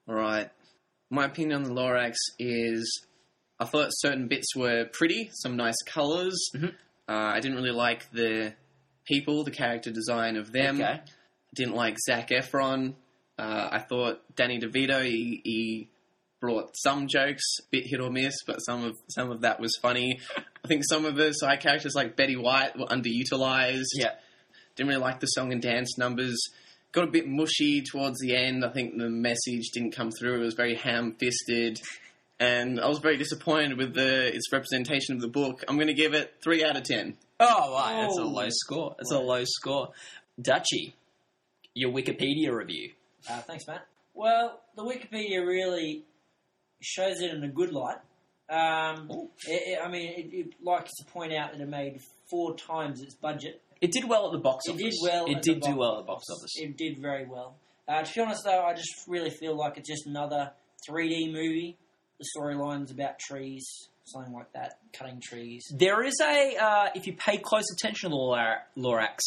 All 0.09 0.15
right. 0.15 0.51
My 1.11 1.25
opinion 1.25 1.57
on 1.57 1.63
the 1.65 1.71
Lorax 1.81 2.15
is 2.39 3.05
I 3.59 3.65
thought 3.67 3.89
certain 3.91 4.29
bits 4.29 4.55
were 4.57 4.87
pretty, 4.87 5.31
some 5.33 5.57
nice 5.57 5.77
colors. 5.87 6.39
Mhm. 6.55 6.69
Uh, 7.09 7.13
I 7.13 7.41
didn't 7.41 7.57
really 7.57 7.73
like 7.73 8.11
the 8.13 8.55
people, 9.07 9.45
the 9.45 9.51
character 9.51 9.91
design 9.91 10.37
of 10.37 10.53
them. 10.53 10.81
Okay. 10.81 11.01
Didn't 11.55 11.75
like 11.75 11.97
Zac 12.07 12.29
Efron. 12.31 12.95
Uh, 13.39 13.69
I 13.73 13.79
thought 13.81 14.21
Danny 14.37 14.61
DeVito, 14.61 15.05
he, 15.05 15.41
he 15.45 15.91
brought 16.41 16.71
some 16.77 17.07
jokes, 17.09 17.43
bit 17.71 17.85
hit 17.87 18.01
or 18.01 18.11
miss, 18.11 18.37
but 18.47 18.59
some 18.61 18.85
of 18.85 18.97
some 19.09 19.31
of 19.31 19.41
that 19.43 19.61
was 19.61 19.77
funny. 19.83 20.21
I 20.65 20.69
think 20.69 20.85
some 20.89 21.05
of 21.05 21.17
the 21.17 21.33
side 21.33 21.61
characters 21.61 21.95
like 21.95 22.17
Betty 22.17 22.37
White 22.37 22.79
were 22.79 22.87
underutilized. 22.87 23.87
Yeah. 23.95 24.15
Didn't 24.77 24.89
really 24.89 25.01
like 25.03 25.21
the 25.21 25.27
song 25.27 25.53
and 25.53 25.61
dance 25.61 25.99
numbers. 25.99 26.39
Got 26.93 27.05
a 27.05 27.11
bit 27.11 27.29
mushy 27.29 27.83
towards 27.83 28.19
the 28.21 28.35
end. 28.37 28.65
I 28.65 28.69
think 28.71 28.97
the 28.99 29.09
message 29.09 29.71
didn't 29.73 29.93
come 29.93 30.11
through. 30.11 30.41
It 30.41 30.45
was 30.45 30.55
very 30.55 30.75
ham 30.75 31.15
fisted. 31.19 31.81
And 32.41 32.81
I 32.81 32.89
was 32.89 32.99
very 32.99 33.17
disappointed 33.17 33.77
with 33.79 33.95
the 33.95 34.35
its 34.35 34.51
representation 34.53 35.15
of 35.15 35.21
the 35.21 35.29
book. 35.29 35.63
I'm 35.69 35.77
going 35.77 35.87
to 35.89 35.95
give 35.95 36.15
it 36.15 36.35
3 36.43 36.65
out 36.65 36.77
of 36.77 36.83
10. 36.85 37.17
Oh, 37.39 37.73
right. 37.75 38.03
That's 38.03 38.19
a 38.19 38.23
Oh. 38.23 38.29
low 38.29 38.49
score. 38.51 38.95
That's 38.99 39.13
a 39.13 39.19
low 39.19 39.45
score. 39.45 39.91
Dutchy, 40.41 40.95
your 41.75 41.93
Wikipedia 41.93 42.51
review. 42.53 42.93
Uh, 43.29 43.41
thanks, 43.43 43.67
Matt. 43.69 43.87
Well, 44.15 44.61
the 44.75 44.83
Wikipedia 44.83 45.47
really 45.47 46.05
shows 46.81 47.21
it 47.21 47.33
in 47.33 47.45
a 47.45 47.49
good 47.49 47.73
light. 47.73 47.99
Um, 48.49 49.09
it, 49.47 49.63
it, 49.75 49.79
I 49.85 49.89
mean, 49.89 50.09
it, 50.17 50.35
it 50.35 50.55
likes 50.63 50.91
to 50.99 51.05
point 51.13 51.33
out 51.35 51.53
that 51.53 51.61
it 51.61 51.69
made 51.69 52.01
four 52.29 52.57
times 52.57 53.01
its 53.03 53.15
budget. 53.15 53.63
It 53.81 53.93
did 53.93 54.09
well 54.09 54.27
at 54.27 54.33
the 54.33 54.39
box 54.39 54.67
It 54.67 54.73
office. 54.73 54.83
did 54.83 54.95
well. 55.03 55.27
It 55.27 55.43
did 55.43 55.61
do 55.61 55.75
well 55.77 55.99
at 55.99 56.03
the 56.03 56.07
box 56.07 56.25
office. 56.31 56.53
It 56.57 56.77
did 56.77 56.99
very 56.99 57.27
well. 57.27 57.57
Uh, 57.89 58.03
to 58.03 58.15
be 58.15 58.21
honest, 58.21 58.45
though, 58.45 58.63
I 58.63 58.75
just 58.75 58.93
really 59.09 59.31
feel 59.31 59.57
like 59.57 59.77
it's 59.79 59.89
just 59.89 60.07
another 60.07 60.53
3D 60.89 61.33
movie. 61.33 61.77
The 62.19 62.27
storyline's 62.37 62.91
about 62.91 63.19
trees, 63.19 63.67
something 64.05 64.33
like 64.35 64.53
that, 64.53 64.75
cutting 64.93 65.21
trees. 65.21 65.65
There 65.75 66.03
is 66.05 66.21
a, 66.21 66.57
uh, 66.57 66.89
if 66.95 67.07
you 67.07 67.15
pay 67.15 67.39
close 67.39 67.65
attention 67.73 68.11
to 68.11 68.17
Lorax, 68.77 69.19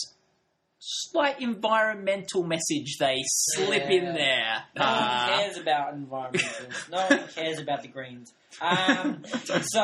slight 0.80 1.42
environmental 1.42 2.44
message 2.44 2.98
they 3.00 3.18
slip 3.26 3.90
in 3.90 4.14
there. 4.14 4.64
No 4.78 4.84
Uh, 4.84 5.28
one 5.30 5.40
cares 5.40 5.58
about 5.58 5.96
environmentals. 5.96 6.92
no 6.92 6.98
one 7.18 7.28
cares 7.36 7.60
about 7.60 7.82
the 7.82 7.88
greens. 7.88 8.34
Um, 8.62 9.24
so 9.46 9.82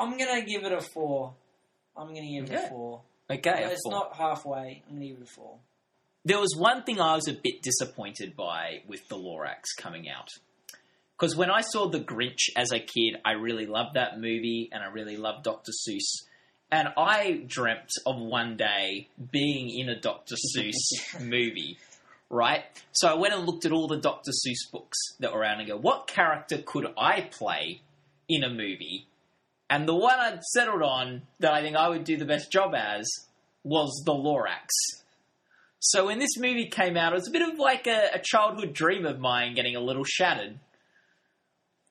I'm 0.00 0.18
gonna 0.18 0.42
give 0.44 0.64
it 0.64 0.72
a 0.72 0.80
four. 0.80 1.34
I'm 1.96 2.08
gonna 2.08 2.26
give 2.40 2.50
it 2.52 2.64
a 2.64 2.68
four. 2.68 3.02
Okay, 3.30 3.68
it's 3.70 3.82
four. 3.84 3.92
not 3.92 4.16
halfway. 4.16 4.82
I'm 4.88 4.96
gonna 4.96 5.06
give 5.08 5.16
it 5.18 5.22
a 5.22 5.26
four. 5.26 5.58
There 6.24 6.38
was 6.38 6.54
one 6.56 6.84
thing 6.84 7.00
I 7.00 7.16
was 7.16 7.26
a 7.26 7.32
bit 7.32 7.62
disappointed 7.62 8.36
by 8.36 8.82
with 8.86 9.08
the 9.08 9.16
Lorax 9.16 9.76
coming 9.76 10.08
out. 10.08 10.28
Because 11.18 11.36
when 11.36 11.50
I 11.50 11.60
saw 11.60 11.88
The 11.88 12.00
Grinch 12.00 12.48
as 12.56 12.72
a 12.72 12.80
kid, 12.80 13.16
I 13.24 13.32
really 13.32 13.66
loved 13.66 13.94
that 13.94 14.18
movie 14.18 14.68
and 14.72 14.82
I 14.82 14.86
really 14.86 15.16
loved 15.16 15.44
Dr. 15.44 15.70
Seuss. 15.70 16.24
And 16.70 16.88
I 16.96 17.44
dreamt 17.46 17.90
of 18.06 18.16
one 18.18 18.56
day 18.56 19.08
being 19.30 19.70
in 19.70 19.88
a 19.88 20.00
Dr. 20.00 20.34
Seuss 20.34 21.20
movie, 21.20 21.78
right? 22.30 22.64
So 22.92 23.08
I 23.08 23.14
went 23.14 23.34
and 23.34 23.46
looked 23.46 23.64
at 23.64 23.72
all 23.72 23.88
the 23.88 23.98
Dr. 23.98 24.30
Seuss 24.30 24.70
books 24.72 24.98
that 25.20 25.32
were 25.32 25.40
around 25.40 25.60
and 25.60 25.68
go, 25.68 25.76
what 25.76 26.06
character 26.06 26.58
could 26.58 26.86
I 26.96 27.20
play 27.20 27.82
in 28.28 28.42
a 28.42 28.48
movie? 28.48 29.06
And 29.72 29.88
the 29.88 29.94
one 29.94 30.20
I'd 30.20 30.44
settled 30.44 30.82
on 30.82 31.22
that 31.40 31.54
I 31.54 31.62
think 31.62 31.76
I 31.76 31.88
would 31.88 32.04
do 32.04 32.18
the 32.18 32.26
best 32.26 32.52
job 32.52 32.74
as 32.74 33.08
was 33.64 34.02
the 34.04 34.12
Lorax. 34.12 34.68
So 35.80 36.08
when 36.08 36.18
this 36.18 36.36
movie 36.36 36.68
came 36.68 36.98
out, 36.98 37.14
it 37.14 37.16
was 37.16 37.28
a 37.28 37.30
bit 37.30 37.40
of 37.40 37.58
like 37.58 37.86
a, 37.86 38.10
a 38.12 38.20
childhood 38.22 38.74
dream 38.74 39.06
of 39.06 39.18
mine 39.18 39.54
getting 39.54 39.74
a 39.74 39.80
little 39.80 40.04
shattered. 40.04 40.58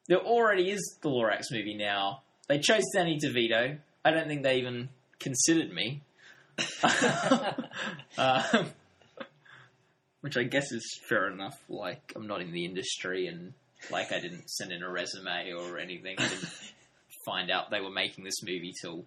There 0.07 0.19
already 0.19 0.69
is 0.69 0.95
the 1.01 1.09
Lorax 1.09 1.45
movie 1.51 1.73
now. 1.73 2.21
They 2.47 2.59
chose 2.59 2.83
Danny 2.93 3.17
DeVito. 3.17 3.79
I 4.05 4.11
don't 4.11 4.27
think 4.27 4.43
they 4.43 4.57
even 4.57 4.89
considered 5.17 5.73
me. 5.73 6.03
um, 8.15 8.65
which 10.21 10.37
I 10.37 10.43
guess 10.43 10.71
is 10.71 10.99
fair 11.09 11.31
enough. 11.31 11.59
Like, 11.67 12.13
I'm 12.15 12.27
not 12.27 12.41
in 12.41 12.51
the 12.51 12.63
industry 12.63 13.25
and, 13.25 13.53
like, 13.89 14.11
I 14.11 14.19
didn't 14.19 14.51
send 14.51 14.71
in 14.71 14.83
a 14.83 14.89
resume 14.91 15.53
or 15.53 15.79
anything. 15.79 16.17
I 16.19 16.27
didn't 16.27 16.47
find 17.25 17.49
out 17.51 17.69
they 17.71 17.81
were 17.81 17.89
making 17.91 18.23
this 18.23 18.41
movie 18.43 18.73
till 18.81 19.05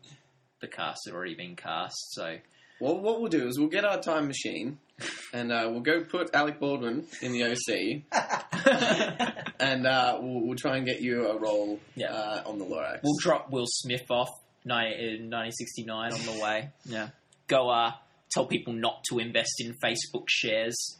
the 0.60 0.66
cast 0.68 1.00
had 1.06 1.14
already 1.14 1.34
been 1.34 1.56
cast, 1.56 1.94
so. 2.14 2.36
Well, 2.80 2.98
what 2.98 3.20
we'll 3.20 3.30
do 3.30 3.46
is 3.46 3.58
we'll 3.58 3.68
get 3.68 3.84
our 3.84 4.00
time 4.00 4.26
machine 4.26 4.78
and 5.32 5.52
uh, 5.52 5.68
we'll 5.70 5.80
go 5.80 6.02
put 6.04 6.34
Alec 6.34 6.58
Baldwin 6.58 7.06
in 7.22 7.30
the 7.32 7.44
OC 7.44 8.02
and 9.60 9.86
uh, 9.86 10.18
we'll, 10.20 10.40
we'll 10.46 10.56
try 10.56 10.76
and 10.76 10.84
get 10.84 11.00
you 11.00 11.28
a 11.28 11.38
role 11.38 11.78
Yeah. 11.94 12.12
uh, 12.12 12.42
on 12.46 12.58
the 12.58 12.64
Lorax. 12.64 12.98
We'll 13.04 13.14
drop 13.20 13.50
Will 13.50 13.66
Smith 13.66 14.10
off 14.10 14.28
90, 14.64 14.90
uh, 14.96 14.98
1969 15.22 16.12
on 16.12 16.26
the 16.26 16.42
way. 16.42 16.70
Yeah. 16.84 17.08
Go 17.46 17.68
uh, 17.70 17.92
tell 18.32 18.46
people 18.46 18.72
not 18.72 19.02
to 19.10 19.18
invest 19.20 19.52
in 19.60 19.74
Facebook 19.82 20.24
shares. 20.28 20.98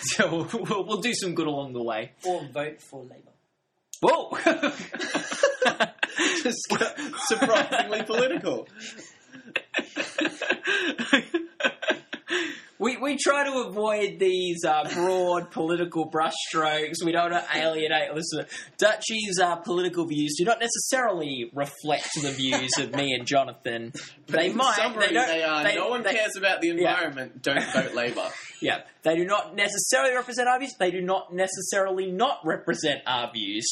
so 0.00 0.30
we'll, 0.30 0.64
we'll, 0.64 0.84
we'll 0.86 1.00
do 1.00 1.12
some 1.14 1.34
good 1.34 1.48
along 1.48 1.72
the 1.72 1.82
way. 1.82 2.12
Or 2.24 2.44
vote 2.52 2.80
for 2.80 3.02
Labour. 3.02 3.32
Whoa! 4.00 5.90
Surprisingly 7.26 8.02
political. 8.04 8.68
we, 12.78 12.96
we 12.98 13.16
try 13.16 13.44
to 13.44 13.52
avoid 13.68 14.18
these 14.18 14.64
uh, 14.64 14.88
broad 14.94 15.50
political 15.50 16.08
brushstrokes. 16.10 17.02
We 17.04 17.12
don't 17.12 17.32
want 17.32 17.44
to 17.44 17.56
alienate 17.58 18.14
listeners. 18.14 18.46
Dutchy's 18.78 19.38
uh, 19.40 19.56
political 19.56 20.06
views 20.06 20.36
do 20.38 20.44
not 20.44 20.60
necessarily 20.60 21.50
reflect 21.52 22.08
the 22.22 22.30
views 22.30 22.70
of 22.78 22.94
me 22.94 23.14
and 23.14 23.26
Jonathan. 23.26 23.92
They 24.28 24.50
in 24.50 24.56
might. 24.56 24.76
Summary, 24.76 25.08
they 25.08 25.14
they 25.14 25.42
are, 25.42 25.64
they- 25.64 25.74
no 25.76 25.88
one 25.88 26.02
they- 26.02 26.14
cares 26.14 26.36
about 26.36 26.60
the 26.60 26.70
environment. 26.70 27.42
Don't 27.42 27.64
vote 27.72 27.94
Labour. 27.94 28.28
Yeah, 28.60 28.80
they 29.04 29.14
do 29.14 29.24
not 29.24 29.54
necessarily 29.54 30.16
represent 30.16 30.48
our 30.48 30.58
views. 30.58 30.74
They 30.80 30.90
do 30.90 31.00
not 31.00 31.32
necessarily 31.32 32.10
not 32.10 32.40
represent 32.44 33.02
our 33.06 33.30
views. 33.32 33.64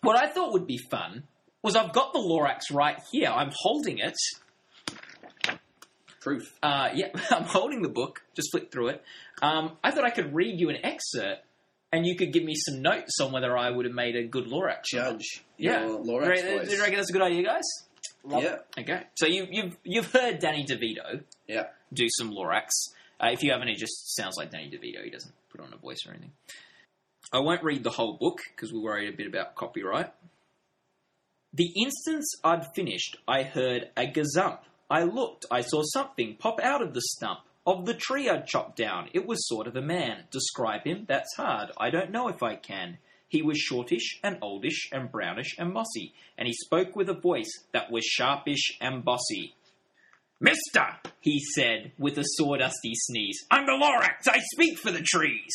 What 0.00 0.16
I 0.16 0.30
thought 0.30 0.54
would 0.54 0.66
be 0.66 0.78
fun 0.78 1.24
was 1.62 1.76
I've 1.76 1.92
got 1.92 2.12
the 2.12 2.18
Lorax 2.18 2.72
right 2.72 2.98
here. 3.12 3.28
I'm 3.28 3.50
holding 3.54 3.98
it. 3.98 4.16
Proof. 6.20 6.54
Uh, 6.62 6.90
yeah, 6.94 7.08
I'm 7.30 7.44
holding 7.44 7.82
the 7.82 7.88
book. 7.88 8.22
Just 8.34 8.50
flick 8.52 8.70
through 8.70 8.88
it. 8.88 9.02
Um, 9.42 9.76
I 9.82 9.90
thought 9.90 10.04
I 10.04 10.10
could 10.10 10.34
read 10.34 10.60
you 10.60 10.68
an 10.70 10.76
excerpt, 10.84 11.44
and 11.92 12.06
you 12.06 12.16
could 12.16 12.32
give 12.32 12.44
me 12.44 12.54
some 12.54 12.82
notes 12.82 13.18
on 13.20 13.32
whether 13.32 13.56
I 13.56 13.70
would 13.70 13.86
have 13.86 13.94
made 13.94 14.16
a 14.16 14.24
good 14.24 14.46
Lorax. 14.46 14.84
Judge. 14.92 15.42
Yeah. 15.56 15.84
Lorax 15.86 16.42
you, 16.42 16.58
voice. 16.58 16.68
do 16.68 16.74
you 16.74 16.80
reckon 16.80 16.96
that's 16.96 17.10
a 17.10 17.12
good 17.12 17.22
idea, 17.22 17.42
guys? 17.42 17.64
Love 18.22 18.42
yeah. 18.42 18.56
it. 18.76 18.80
Okay. 18.80 19.02
So 19.16 19.26
you, 19.26 19.46
you've 19.50 19.76
you've 19.82 20.12
heard 20.12 20.40
Danny 20.40 20.64
DeVito 20.64 21.22
Yeah. 21.46 21.64
do 21.92 22.06
some 22.10 22.32
Lorax. 22.32 22.68
Uh, 23.18 23.28
if 23.32 23.42
you 23.42 23.52
haven't, 23.52 23.68
it 23.68 23.78
just 23.78 24.14
sounds 24.14 24.36
like 24.36 24.50
Danny 24.50 24.70
DeVito. 24.70 25.02
He 25.02 25.10
doesn't 25.10 25.32
put 25.50 25.60
on 25.60 25.72
a 25.72 25.76
voice 25.76 26.06
or 26.06 26.10
anything. 26.10 26.32
I 27.32 27.38
won't 27.38 27.62
read 27.62 27.82
the 27.82 27.90
whole 27.90 28.16
book 28.18 28.40
because 28.54 28.72
we're 28.72 28.82
worried 28.82 29.12
a 29.12 29.16
bit 29.16 29.26
about 29.26 29.54
copyright. 29.54 30.12
The 31.52 31.72
instant 31.82 32.24
I'd 32.44 32.72
finished, 32.74 33.16
I 33.26 33.42
heard 33.42 33.90
a 33.96 34.06
gazump. 34.06 34.60
I 34.88 35.02
looked. 35.02 35.46
I 35.50 35.62
saw 35.62 35.82
something 35.82 36.36
pop 36.38 36.60
out 36.60 36.82
of 36.82 36.94
the 36.94 37.02
stump 37.02 37.40
of 37.66 37.86
the 37.86 37.94
tree 37.94 38.28
I'd 38.28 38.46
chopped 38.46 38.76
down. 38.76 39.08
It 39.12 39.26
was 39.26 39.48
sort 39.48 39.66
of 39.66 39.76
a 39.76 39.82
man. 39.82 40.24
Describe 40.30 40.84
him? 40.84 41.06
That's 41.08 41.34
hard. 41.36 41.70
I 41.76 41.90
don't 41.90 42.12
know 42.12 42.28
if 42.28 42.42
I 42.42 42.56
can. 42.56 42.98
He 43.28 43.42
was 43.42 43.58
shortish 43.58 44.18
and 44.24 44.38
oldish 44.42 44.88
and 44.92 45.10
brownish 45.10 45.56
and 45.58 45.72
mossy, 45.72 46.14
and 46.36 46.48
he 46.48 46.54
spoke 46.54 46.96
with 46.96 47.08
a 47.08 47.14
voice 47.14 47.50
that 47.72 47.90
was 47.90 48.04
sharpish 48.04 48.76
and 48.80 49.04
bossy. 49.04 49.54
Mister, 50.40 50.86
he 51.20 51.38
said 51.54 51.92
with 51.98 52.16
a 52.18 52.24
sawdusty 52.40 52.94
sneeze, 52.94 53.44
I'm 53.50 53.66
the 53.66 53.72
Lorax. 53.72 54.26
I 54.26 54.40
speak 54.54 54.78
for 54.78 54.90
the 54.90 55.02
trees. 55.02 55.54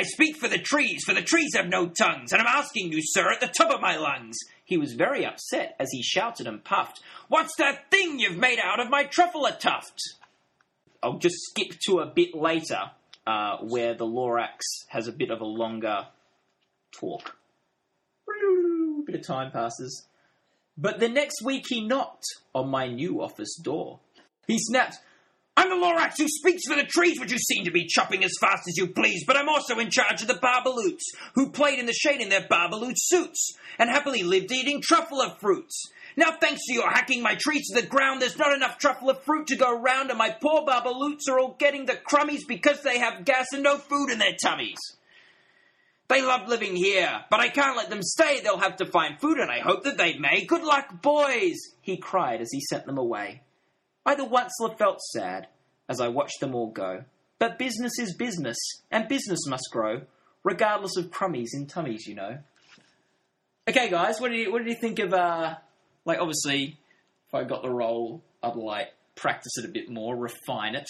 I 0.00 0.04
speak 0.04 0.36
for 0.38 0.48
the 0.48 0.56
trees, 0.56 1.02
for 1.04 1.12
the 1.12 1.20
trees 1.20 1.50
have 1.54 1.68
no 1.68 1.86
tongues, 1.86 2.32
and 2.32 2.40
I'm 2.40 2.48
asking 2.48 2.90
you, 2.90 3.00
sir, 3.02 3.30
at 3.30 3.40
the 3.40 3.48
top 3.48 3.70
of 3.70 3.82
my 3.82 3.96
lungs. 3.96 4.38
He 4.64 4.78
was 4.78 4.94
very 4.94 5.26
upset 5.26 5.76
as 5.78 5.90
he 5.92 6.02
shouted 6.02 6.46
and 6.46 6.64
puffed, 6.64 7.02
What's 7.28 7.54
that 7.56 7.90
thing 7.90 8.18
you've 8.18 8.38
made 8.38 8.58
out 8.64 8.80
of 8.80 8.88
my 8.88 9.04
Truffula 9.04 9.58
tuft? 9.58 10.00
I'll 11.02 11.18
just 11.18 11.36
skip 11.50 11.78
to 11.86 11.98
a 11.98 12.06
bit 12.06 12.34
later 12.34 12.92
uh, 13.26 13.58
where 13.58 13.92
the 13.92 14.06
Lorax 14.06 14.60
has 14.88 15.06
a 15.06 15.12
bit 15.12 15.30
of 15.30 15.42
a 15.42 15.46
longer 15.46 16.06
talk. 16.98 17.36
A 18.26 19.02
bit 19.04 19.16
of 19.16 19.26
time 19.26 19.50
passes. 19.50 20.06
But 20.78 20.98
the 20.98 21.10
next 21.10 21.42
week 21.42 21.66
he 21.68 21.86
knocked 21.86 22.24
on 22.54 22.70
my 22.70 22.88
new 22.88 23.20
office 23.20 23.54
door. 23.62 24.00
He 24.46 24.58
snapped, 24.58 24.96
I'm 25.60 25.68
the 25.68 25.86
Lorax 25.86 26.14
who 26.16 26.26
speaks 26.26 26.62
for 26.66 26.74
the 26.74 26.84
trees, 26.84 27.20
which 27.20 27.32
you 27.32 27.36
seem 27.36 27.66
to 27.66 27.70
be 27.70 27.84
chopping 27.84 28.24
as 28.24 28.32
fast 28.40 28.62
as 28.66 28.78
you 28.78 28.86
please, 28.86 29.24
but 29.26 29.36
I'm 29.36 29.50
also 29.50 29.78
in 29.78 29.90
charge 29.90 30.22
of 30.22 30.28
the 30.28 30.32
Barbaloots, 30.32 31.02
who 31.34 31.50
played 31.50 31.78
in 31.78 31.84
the 31.84 31.92
shade 31.92 32.22
in 32.22 32.30
their 32.30 32.48
Barbaloot 32.50 32.94
suits, 32.96 33.52
and 33.78 33.90
happily 33.90 34.22
lived 34.22 34.50
eating 34.50 34.80
Truffula 34.80 35.38
Fruits. 35.38 35.92
Now, 36.16 36.30
thanks 36.40 36.62
to 36.64 36.72
your 36.72 36.88
hacking 36.88 37.22
my 37.22 37.36
trees 37.38 37.68
to 37.68 37.78
the 37.78 37.86
ground, 37.86 38.22
there's 38.22 38.38
not 38.38 38.54
enough 38.54 38.78
Truffula 38.78 39.20
Fruit 39.20 39.48
to 39.48 39.56
go 39.56 39.70
round, 39.78 40.08
and 40.08 40.16
my 40.16 40.30
poor 40.30 40.64
Barbaloots 40.64 41.28
are 41.28 41.38
all 41.38 41.56
getting 41.58 41.84
the 41.84 42.00
crummies 42.10 42.48
because 42.48 42.80
they 42.80 42.98
have 42.98 43.26
gas 43.26 43.48
and 43.52 43.62
no 43.62 43.76
food 43.76 44.08
in 44.10 44.18
their 44.18 44.36
tummies. 44.42 44.78
They 46.08 46.22
love 46.22 46.48
living 46.48 46.74
here, 46.74 47.20
but 47.30 47.40
I 47.40 47.50
can't 47.50 47.76
let 47.76 47.90
them 47.90 48.02
stay. 48.02 48.40
They'll 48.40 48.56
have 48.56 48.76
to 48.76 48.86
find 48.86 49.20
food, 49.20 49.36
and 49.36 49.50
I 49.50 49.60
hope 49.60 49.84
that 49.84 49.98
they 49.98 50.16
may. 50.16 50.46
Good 50.46 50.62
luck, 50.62 51.02
boys! 51.02 51.58
He 51.82 51.98
cried 51.98 52.40
as 52.40 52.48
he 52.50 52.62
sent 52.62 52.86
them 52.86 52.96
away. 52.96 53.42
I 54.04 54.14
the 54.14 54.24
once 54.24 54.52
felt 54.78 55.00
sad 55.00 55.48
as 55.88 56.00
I 56.00 56.08
watched 56.08 56.40
them 56.40 56.54
all 56.54 56.70
go. 56.70 57.04
But 57.38 57.58
business 57.58 57.92
is 57.98 58.14
business, 58.16 58.56
and 58.90 59.08
business 59.08 59.46
must 59.46 59.68
grow, 59.72 60.02
regardless 60.44 60.96
of 60.96 61.10
crummies 61.10 61.48
in 61.54 61.66
tummies, 61.66 62.06
you 62.06 62.14
know. 62.14 62.38
Okay, 63.68 63.88
guys, 63.88 64.20
what 64.20 64.30
did 64.30 64.40
you 64.40 64.52
what 64.52 64.58
did 64.58 64.68
you 64.68 64.78
think 64.80 64.98
of? 64.98 65.12
uh 65.14 65.56
Like, 66.04 66.18
obviously, 66.18 66.78
if 67.28 67.34
I 67.34 67.44
got 67.44 67.62
the 67.62 67.70
role, 67.70 68.22
I'd 68.42 68.56
like 68.56 68.88
practice 69.16 69.52
it 69.58 69.64
a 69.64 69.68
bit 69.68 69.90
more, 69.90 70.16
refine 70.16 70.74
it. 70.74 70.88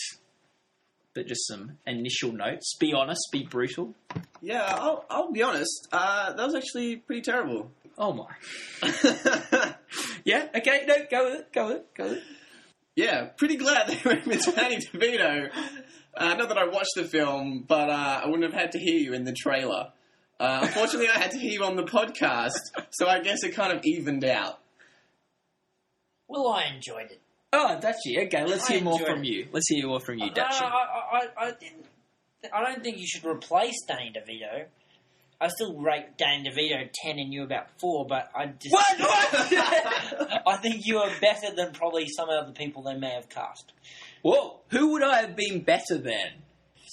But 1.14 1.26
just 1.26 1.46
some 1.48 1.78
initial 1.86 2.32
notes. 2.32 2.76
Be 2.78 2.92
honest, 2.92 3.20
be 3.32 3.44
brutal. 3.44 3.94
Yeah, 4.40 4.62
I'll, 4.62 5.04
I'll 5.10 5.32
be 5.32 5.42
honest. 5.42 5.88
Uh, 5.92 6.32
that 6.32 6.46
was 6.46 6.54
actually 6.54 6.96
pretty 6.96 7.22
terrible. 7.22 7.70
Oh 7.98 8.12
my. 8.12 8.26
Yeah. 10.24 10.46
Okay. 10.54 10.84
No. 10.86 10.94
Go 11.10 11.24
with 11.30 11.40
it. 11.40 11.52
Go 11.52 11.66
with 11.68 11.76
it. 11.76 11.94
Go 11.94 12.04
with 12.04 12.12
it. 12.18 12.22
Yeah, 12.96 13.26
pretty 13.36 13.56
glad 13.56 13.88
they 13.88 14.00
went 14.04 14.26
with 14.26 14.44
Danny 14.54 14.76
DeVito. 14.78 15.50
Uh, 16.16 16.34
not 16.34 16.48
that 16.48 16.58
I 16.58 16.66
watched 16.66 16.94
the 16.96 17.04
film, 17.04 17.64
but 17.66 17.88
uh, 17.88 18.20
I 18.24 18.26
wouldn't 18.26 18.52
have 18.52 18.60
had 18.60 18.72
to 18.72 18.78
hear 18.78 18.98
you 18.98 19.12
in 19.14 19.24
the 19.24 19.32
trailer. 19.32 19.92
Uh, 20.38 20.60
unfortunately, 20.62 21.08
I 21.08 21.18
had 21.18 21.30
to 21.32 21.38
hear 21.38 21.52
you 21.52 21.64
on 21.64 21.76
the 21.76 21.82
podcast, 21.84 22.58
so 22.90 23.06
I 23.06 23.20
guess 23.20 23.44
it 23.44 23.54
kind 23.54 23.72
of 23.76 23.84
evened 23.84 24.24
out. 24.24 24.58
Well, 26.28 26.48
I 26.48 26.64
enjoyed 26.74 27.10
it. 27.10 27.20
Oh, 27.52 27.78
Dutchy. 27.80 28.18
Okay, 28.26 28.44
let's 28.44 28.70
I 28.70 28.74
hear 28.74 28.82
more 28.82 28.94
enjoyed 28.94 29.08
from 29.08 29.24
it. 29.24 29.26
you. 29.26 29.48
Let's 29.52 29.68
hear 29.68 29.86
more 29.86 30.00
from 30.00 30.18
you, 30.18 30.26
Uh, 30.26 30.34
Dutchy. 30.34 30.64
I, 30.64 30.68
I, 30.68 31.18
I, 31.18 31.46
I 31.46 31.50
didn't. 31.52 31.86
I 32.54 32.64
don't 32.64 32.82
think 32.82 32.98
you 32.98 33.06
should 33.06 33.24
replace 33.26 33.74
Danny 33.86 34.12
DeVito. 34.16 34.64
I 35.40 35.48
still 35.48 35.78
rate 35.78 36.18
Danny 36.18 36.50
DeVito 36.50 36.88
ten 36.92 37.18
and 37.18 37.32
you 37.32 37.44
about 37.44 37.68
four, 37.80 38.06
but 38.06 38.30
I 38.34 38.46
just 38.46 38.72
What? 38.74 38.98
What? 38.98 39.34
I 40.46 40.56
think 40.60 40.86
you 40.86 40.98
are 40.98 41.10
better 41.20 41.54
than 41.54 41.72
probably 41.72 42.06
some 42.08 42.28
of 42.28 42.46
the 42.46 42.52
people 42.52 42.82
they 42.82 42.96
may 42.96 43.10
have 43.10 43.28
cast. 43.28 43.72
Whoa, 44.22 44.60
who 44.68 44.92
would 44.92 45.02
I 45.02 45.22
have 45.22 45.36
been 45.36 45.62
better 45.62 45.96
than? 45.96 46.42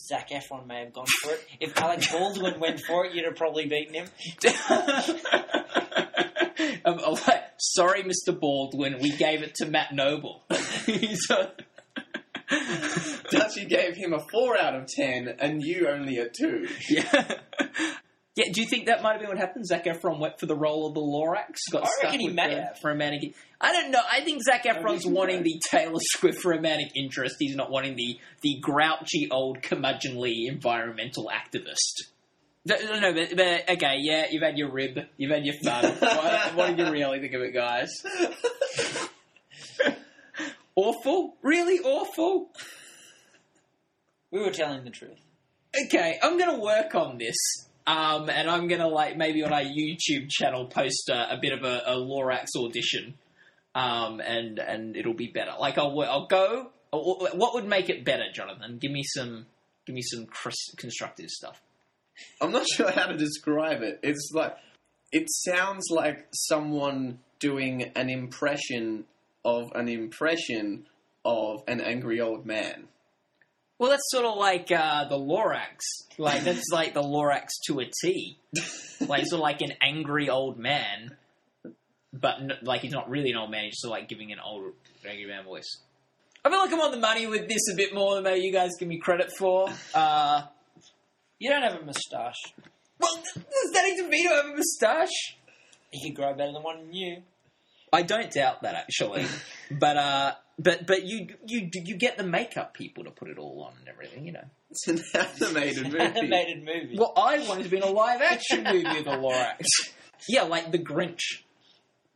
Zac 0.08 0.30
Efron 0.30 0.66
may 0.66 0.80
have 0.80 0.94
gone 0.94 1.06
for 1.22 1.34
it. 1.34 1.46
If 1.60 1.78
Alec 1.78 2.02
Baldwin 2.10 2.62
went 2.62 2.80
for 2.80 3.06
it, 3.06 3.14
you'd 3.14 3.26
have 3.26 3.36
probably 3.36 3.66
beaten 3.66 3.94
him. 3.96 4.08
um, 6.86 6.98
like, 7.28 7.44
sorry, 7.58 8.04
Mr. 8.04 8.40
Baldwin, 8.40 9.00
we 9.02 9.12
gave 9.12 9.44
it 9.44 9.56
to 9.56 9.66
Matt 9.66 9.94
Noble. 9.94 10.44
A- 10.50 11.52
Dutchy 13.30 13.66
gave 13.66 13.98
him 13.98 14.14
a 14.14 14.20
4 14.20 14.58
out 14.58 14.76
of 14.76 14.88
10, 14.88 15.36
and 15.40 15.62
you 15.62 15.90
only 15.90 16.20
a 16.20 16.30
2. 16.30 16.68
yeah. 16.90 17.34
Yeah, 18.38 18.52
do 18.54 18.62
you 18.62 18.68
think 18.68 18.86
that 18.86 19.02
might 19.02 19.14
have 19.14 19.22
been 19.22 19.30
what 19.30 19.40
happened? 19.40 19.66
Zac 19.66 19.86
Efron 19.86 20.20
went 20.20 20.40
for 20.40 20.46
the 20.46 20.56
role 20.56 20.86
of 20.86 20.94
the 20.94 21.02
Lorax, 21.02 21.56
got 21.72 21.86
I 21.86 21.88
stuck 21.88 22.04
reckon 22.04 22.20
he 22.20 22.28
with 22.28 22.36
may 22.36 22.54
the 22.54 22.62
have. 22.62 22.78
romantic. 22.84 23.34
I 23.60 23.74
don't 23.74 23.90
know. 23.90 24.00
I 24.12 24.22
think 24.22 24.44
Zac 24.44 24.64
Efron's 24.66 25.06
think 25.06 25.16
wanting 25.18 25.38
so. 25.38 25.44
the 25.44 25.62
Taylor 25.72 26.00
Swift 26.00 26.46
romantic 26.46 26.96
interest. 26.96 27.38
He's 27.40 27.56
not 27.56 27.72
wanting 27.72 27.96
the 27.96 28.20
the 28.44 28.60
grouchy 28.62 29.28
old 29.32 29.64
curmudgeonly 29.64 30.48
environmental 30.48 31.32
activist. 31.34 32.12
No, 32.64 32.76
no, 32.80 33.00
no, 33.00 33.14
but, 33.14 33.36
but 33.36 33.70
okay, 33.72 33.96
yeah, 34.02 34.28
you've 34.30 34.44
had 34.44 34.56
your 34.56 34.72
rib, 34.72 35.00
you've 35.18 35.32
had 35.32 35.44
your 35.44 35.56
fun. 35.64 35.86
what, 36.00 36.56
what 36.56 36.68
did 36.76 36.86
you 36.86 36.92
really 36.92 37.20
think 37.20 37.34
of 37.34 37.42
it, 37.42 37.56
guys? 37.56 37.90
awful, 40.76 41.38
really 41.42 41.80
awful. 41.80 42.52
We 44.30 44.42
were 44.42 44.52
telling 44.52 44.84
the 44.84 44.92
truth. 44.92 45.18
Okay, 45.86 46.20
I'm 46.22 46.38
gonna 46.38 46.60
work 46.60 46.94
on 46.94 47.18
this. 47.18 47.36
Um, 47.88 48.30
and 48.30 48.50
I'm 48.50 48.68
gonna 48.68 48.90
like 48.90 49.16
maybe 49.16 49.44
on 49.44 49.54
our 49.54 49.62
YouTube 49.62 50.30
channel 50.30 50.66
post 50.68 51.10
a, 51.10 51.36
a 51.36 51.38
bit 51.42 51.54
of 51.54 51.64
a, 51.64 51.84
a 51.86 51.96
Lorax 51.96 52.48
audition, 52.58 53.16
um, 53.74 54.20
and 54.20 54.60
and 54.60 54.98
it'll 54.98 55.14
be 55.14 55.32
better. 55.34 55.54
Like 55.58 55.78
I'll 55.78 56.00
I'll 56.02 56.28
go. 56.28 56.72
What 56.92 57.54
would 57.54 57.66
make 57.66 57.90
it 57.90 58.04
better, 58.06 58.26
Jonathan? 58.34 58.78
Give 58.78 58.92
me 58.92 59.04
some 59.04 59.46
give 59.86 59.96
me 59.96 60.02
some 60.02 60.28
constructive 60.78 61.30
stuff. 61.30 61.62
I'm 62.42 62.52
not 62.52 62.68
sure 62.68 62.92
how 62.92 63.08
to 63.08 63.18
describe 63.18 63.82
it. 63.82 64.00
It's 64.04 64.32
like 64.34 64.58
it 65.12 65.28
sounds 65.30 65.86
like 65.90 66.28
someone 66.34 67.20
doing 67.40 67.84
an 67.96 68.10
impression 68.10 69.06
of 69.46 69.72
an 69.76 69.88
impression 69.88 70.86
of 71.24 71.64
an 71.68 71.80
angry 71.80 72.20
old 72.20 72.46
man. 72.46 72.88
Well, 73.80 73.90
that's 73.92 74.10
sort 74.10 74.26
of 74.26 74.38
like 74.38 74.72
uh, 74.72 75.08
the 75.08 75.18
Lorax. 75.18 75.82
Like 76.18 76.44
that's 76.44 76.70
like 76.72 76.94
the 76.96 77.04
Lorax 77.04 77.50
to 77.68 77.80
a 77.80 77.86
T. 78.02 78.38
Like 79.02 79.26
sort 79.28 79.34
of 79.34 79.40
like 79.42 79.62
an 79.62 79.74
angry 79.82 80.30
old 80.30 80.58
man, 80.58 81.16
but 82.12 82.40
n- 82.40 82.54
like 82.64 82.82
he's 82.82 82.92
not 82.92 83.08
really 83.10 83.30
an 83.32 83.38
old 83.38 83.52
man. 83.52 83.66
He's 83.66 83.80
just 83.82 83.86
like 83.86 84.10
giving 84.10 84.32
an 84.32 84.40
old 84.44 84.74
angry 85.08 85.28
man 85.28 85.44
voice. 85.46 85.78
I 86.44 86.50
feel 86.50 86.60
like 86.60 86.72
I'm 86.74 86.80
on 86.82 86.92
the 86.92 86.98
money 87.00 87.28
with 87.28 87.48
this 87.48 87.62
a 87.72 87.76
bit 87.76 87.94
more 87.94 88.16
than 88.16 88.24
maybe 88.24 88.40
you 88.46 88.52
guys 88.52 88.72
give 88.80 88.88
me 88.88 88.98
credit 88.98 89.32
for. 89.38 89.70
Uh, 89.94 90.44
You 91.40 91.52
don't 91.52 91.62
have 91.62 91.80
a 91.80 91.86
moustache. 91.86 92.42
well, 93.00 93.16
does 93.36 93.72
Danny 93.74 94.02
DeVito 94.02 94.30
have 94.36 94.46
a 94.54 94.56
moustache? 94.56 95.36
He 95.92 96.10
could 96.10 96.16
grow 96.16 96.34
better 96.34 96.54
than 96.54 96.64
one 96.64 96.78
than 96.86 96.94
you. 96.94 97.22
I 97.94 98.02
don't 98.02 98.32
doubt 98.32 98.64
that 98.64 98.74
actually, 98.76 99.28
but 99.72 99.98
uh, 99.98 100.34
but 100.60 100.88
but 100.88 101.06
you 101.06 101.28
you 101.46 101.70
you 101.74 101.98
get 101.98 102.18
the 102.18 102.24
makeup 102.24 102.74
people 102.74 103.04
to 103.04 103.12
put 103.12 103.30
it 103.30 103.38
all 103.38 103.64
on 103.64 103.74
and 103.80 103.88
everything, 103.88 104.26
you 104.26 104.32
know. 104.32 104.46
It's 104.72 104.88
an 104.88 105.02
animated 105.14 105.84
movie. 105.92 106.00
Animated 106.00 106.60
movie. 106.60 106.96
Well, 106.98 107.14
I 107.16 107.40
wanted 107.48 107.64
to 107.64 107.70
be 107.70 107.78
in 107.78 107.84
a 107.84 107.88
live 107.92 108.22
action 108.22 108.64
movie 108.64 109.00
of 109.00 109.06
the 109.06 109.12
Lorax. 109.12 109.66
Yeah, 110.28 110.44
like 110.44 110.72
The 110.72 110.80
Grinch 110.80 111.42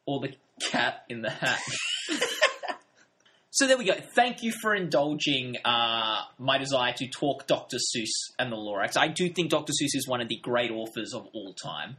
or 0.05 0.19
The 0.19 0.33
Cat 0.69 1.05
in 1.07 1.21
the 1.21 1.29
Hat. 1.29 1.61
so 3.51 3.67
there 3.67 3.77
we 3.77 3.85
go. 3.85 3.93
Thank 4.15 4.43
you 4.43 4.51
for 4.51 4.75
indulging 4.75 5.57
uh, 5.63 6.21
my 6.39 6.57
desire 6.57 6.93
to 6.93 7.07
talk 7.07 7.47
Dr. 7.47 7.77
Seuss 7.77 8.33
and 8.39 8.51
the 8.51 8.57
Lorax. 8.57 8.97
I 8.97 9.07
do 9.07 9.29
think 9.29 9.51
Dr. 9.51 9.71
Seuss 9.71 9.95
is 9.95 10.07
one 10.07 10.19
of 10.19 10.27
the 10.27 10.37
great 10.37 10.71
authors 10.71 11.13
of 11.13 11.27
all 11.33 11.53
time. 11.53 11.97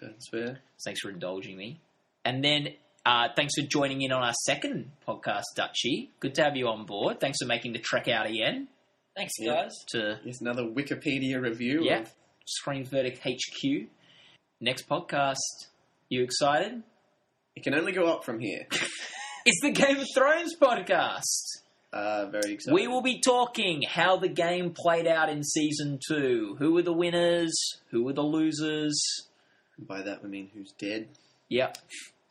That's 0.00 0.28
fair. 0.30 0.58
Thanks 0.84 1.00
for 1.00 1.10
indulging 1.10 1.56
me. 1.56 1.80
And 2.24 2.44
then 2.44 2.70
uh, 3.06 3.28
thanks 3.36 3.54
for 3.58 3.66
joining 3.66 4.02
in 4.02 4.12
on 4.12 4.22
our 4.22 4.34
second 4.44 4.90
podcast, 5.08 5.44
Dutchy. 5.54 6.10
Good 6.20 6.34
to 6.34 6.42
have 6.44 6.56
you 6.56 6.68
on 6.68 6.84
board. 6.84 7.20
Thanks 7.20 7.38
for 7.40 7.46
making 7.46 7.72
the 7.72 7.78
trek 7.78 8.08
out 8.08 8.26
again 8.26 8.68
Thanks, 9.16 9.32
Yeah. 9.38 9.62
guys. 9.62 9.72
to 9.92 10.18
Here's 10.24 10.40
another 10.42 10.64
Wikipedia 10.64 11.40
review. 11.40 11.80
Yeah. 11.84 12.00
Of, 12.00 12.12
Screen 12.46 12.84
Verdict 12.84 13.18
HQ. 13.26 13.88
Next 14.60 14.88
podcast. 14.88 15.36
You 16.08 16.22
excited? 16.22 16.82
it 17.56 17.62
can 17.64 17.74
only 17.74 17.92
go 17.92 18.06
up 18.12 18.24
from 18.24 18.38
here. 18.40 18.66
It's 19.48 19.60
the 19.62 19.70
Game 19.70 19.98
of 19.98 20.06
Thrones 20.12 20.56
podcast. 20.60 21.22
Uh, 21.92 22.26
very 22.26 22.54
excited. 22.54 22.74
We 22.74 22.88
will 22.88 23.00
be 23.00 23.20
talking 23.20 23.82
how 23.88 24.16
the 24.16 24.28
game 24.28 24.74
played 24.76 25.06
out 25.06 25.28
in 25.28 25.44
season 25.44 26.00
two. 26.04 26.56
Who 26.58 26.72
were 26.72 26.82
the 26.82 26.92
winners? 26.92 27.54
Who 27.92 28.02
were 28.02 28.12
the 28.12 28.24
losers? 28.24 29.00
By 29.78 30.02
that 30.02 30.20
we 30.24 30.28
mean 30.30 30.50
who's 30.52 30.72
dead. 30.72 31.06
Yep, 31.48 31.78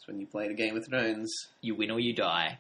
It's 0.06 0.12
when 0.12 0.20
you 0.20 0.28
play 0.28 0.48
the 0.48 0.54
Game 0.54 0.78
of 0.78 0.86
Thrones. 0.86 1.34
you 1.62 1.74
win 1.74 1.90
or 1.90 2.00
you 2.00 2.14
die. 2.14 2.60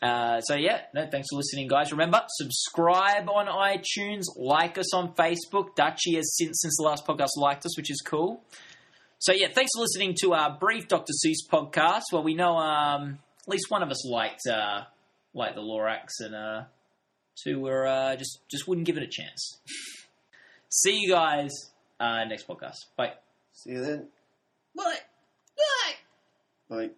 Uh, 0.00 0.40
so 0.42 0.54
yeah, 0.54 0.82
no, 0.94 1.04
thanks 1.10 1.26
for 1.32 1.36
listening, 1.36 1.66
guys. 1.66 1.90
Remember, 1.90 2.22
subscribe 2.28 3.28
on 3.28 3.46
iTunes, 3.46 4.24
like 4.36 4.78
us 4.78 4.94
on 4.94 5.12
Facebook. 5.14 5.74
Dutchy 5.74 6.14
has 6.14 6.36
since 6.36 6.60
since 6.60 6.76
the 6.78 6.84
last 6.84 7.04
podcast 7.04 7.30
liked 7.36 7.64
us, 7.66 7.76
which 7.76 7.90
is 7.90 8.00
cool. 8.06 8.40
So 9.18 9.32
yeah, 9.32 9.48
thanks 9.52 9.70
for 9.74 9.80
listening 9.80 10.14
to 10.20 10.34
our 10.34 10.56
brief 10.56 10.86
Dr. 10.86 11.12
Seuss 11.24 11.38
podcast. 11.50 12.02
Well, 12.12 12.22
we 12.22 12.34
know 12.34 12.56
um, 12.56 13.18
at 13.42 13.48
least 13.48 13.68
one 13.68 13.82
of 13.82 13.90
us 13.90 14.06
liked 14.06 14.46
uh, 14.46 14.82
liked 15.34 15.56
the 15.56 15.62
Lorax, 15.62 16.20
and 16.20 16.34
uh, 16.36 16.64
two 17.42 17.60
were 17.60 17.86
uh, 17.86 18.14
just 18.14 18.48
just 18.48 18.68
wouldn't 18.68 18.86
give 18.86 18.96
it 18.96 19.02
a 19.02 19.08
chance. 19.10 19.58
See 20.68 20.98
you 21.00 21.10
guys 21.10 21.50
uh, 21.98 22.24
next 22.26 22.46
podcast. 22.46 22.76
Bye. 22.96 23.14
See 23.54 23.70
you 23.70 23.82
then. 23.84 24.08
Bye. 24.76 24.98
Bye. 25.56 25.94
Bye. 26.68 26.90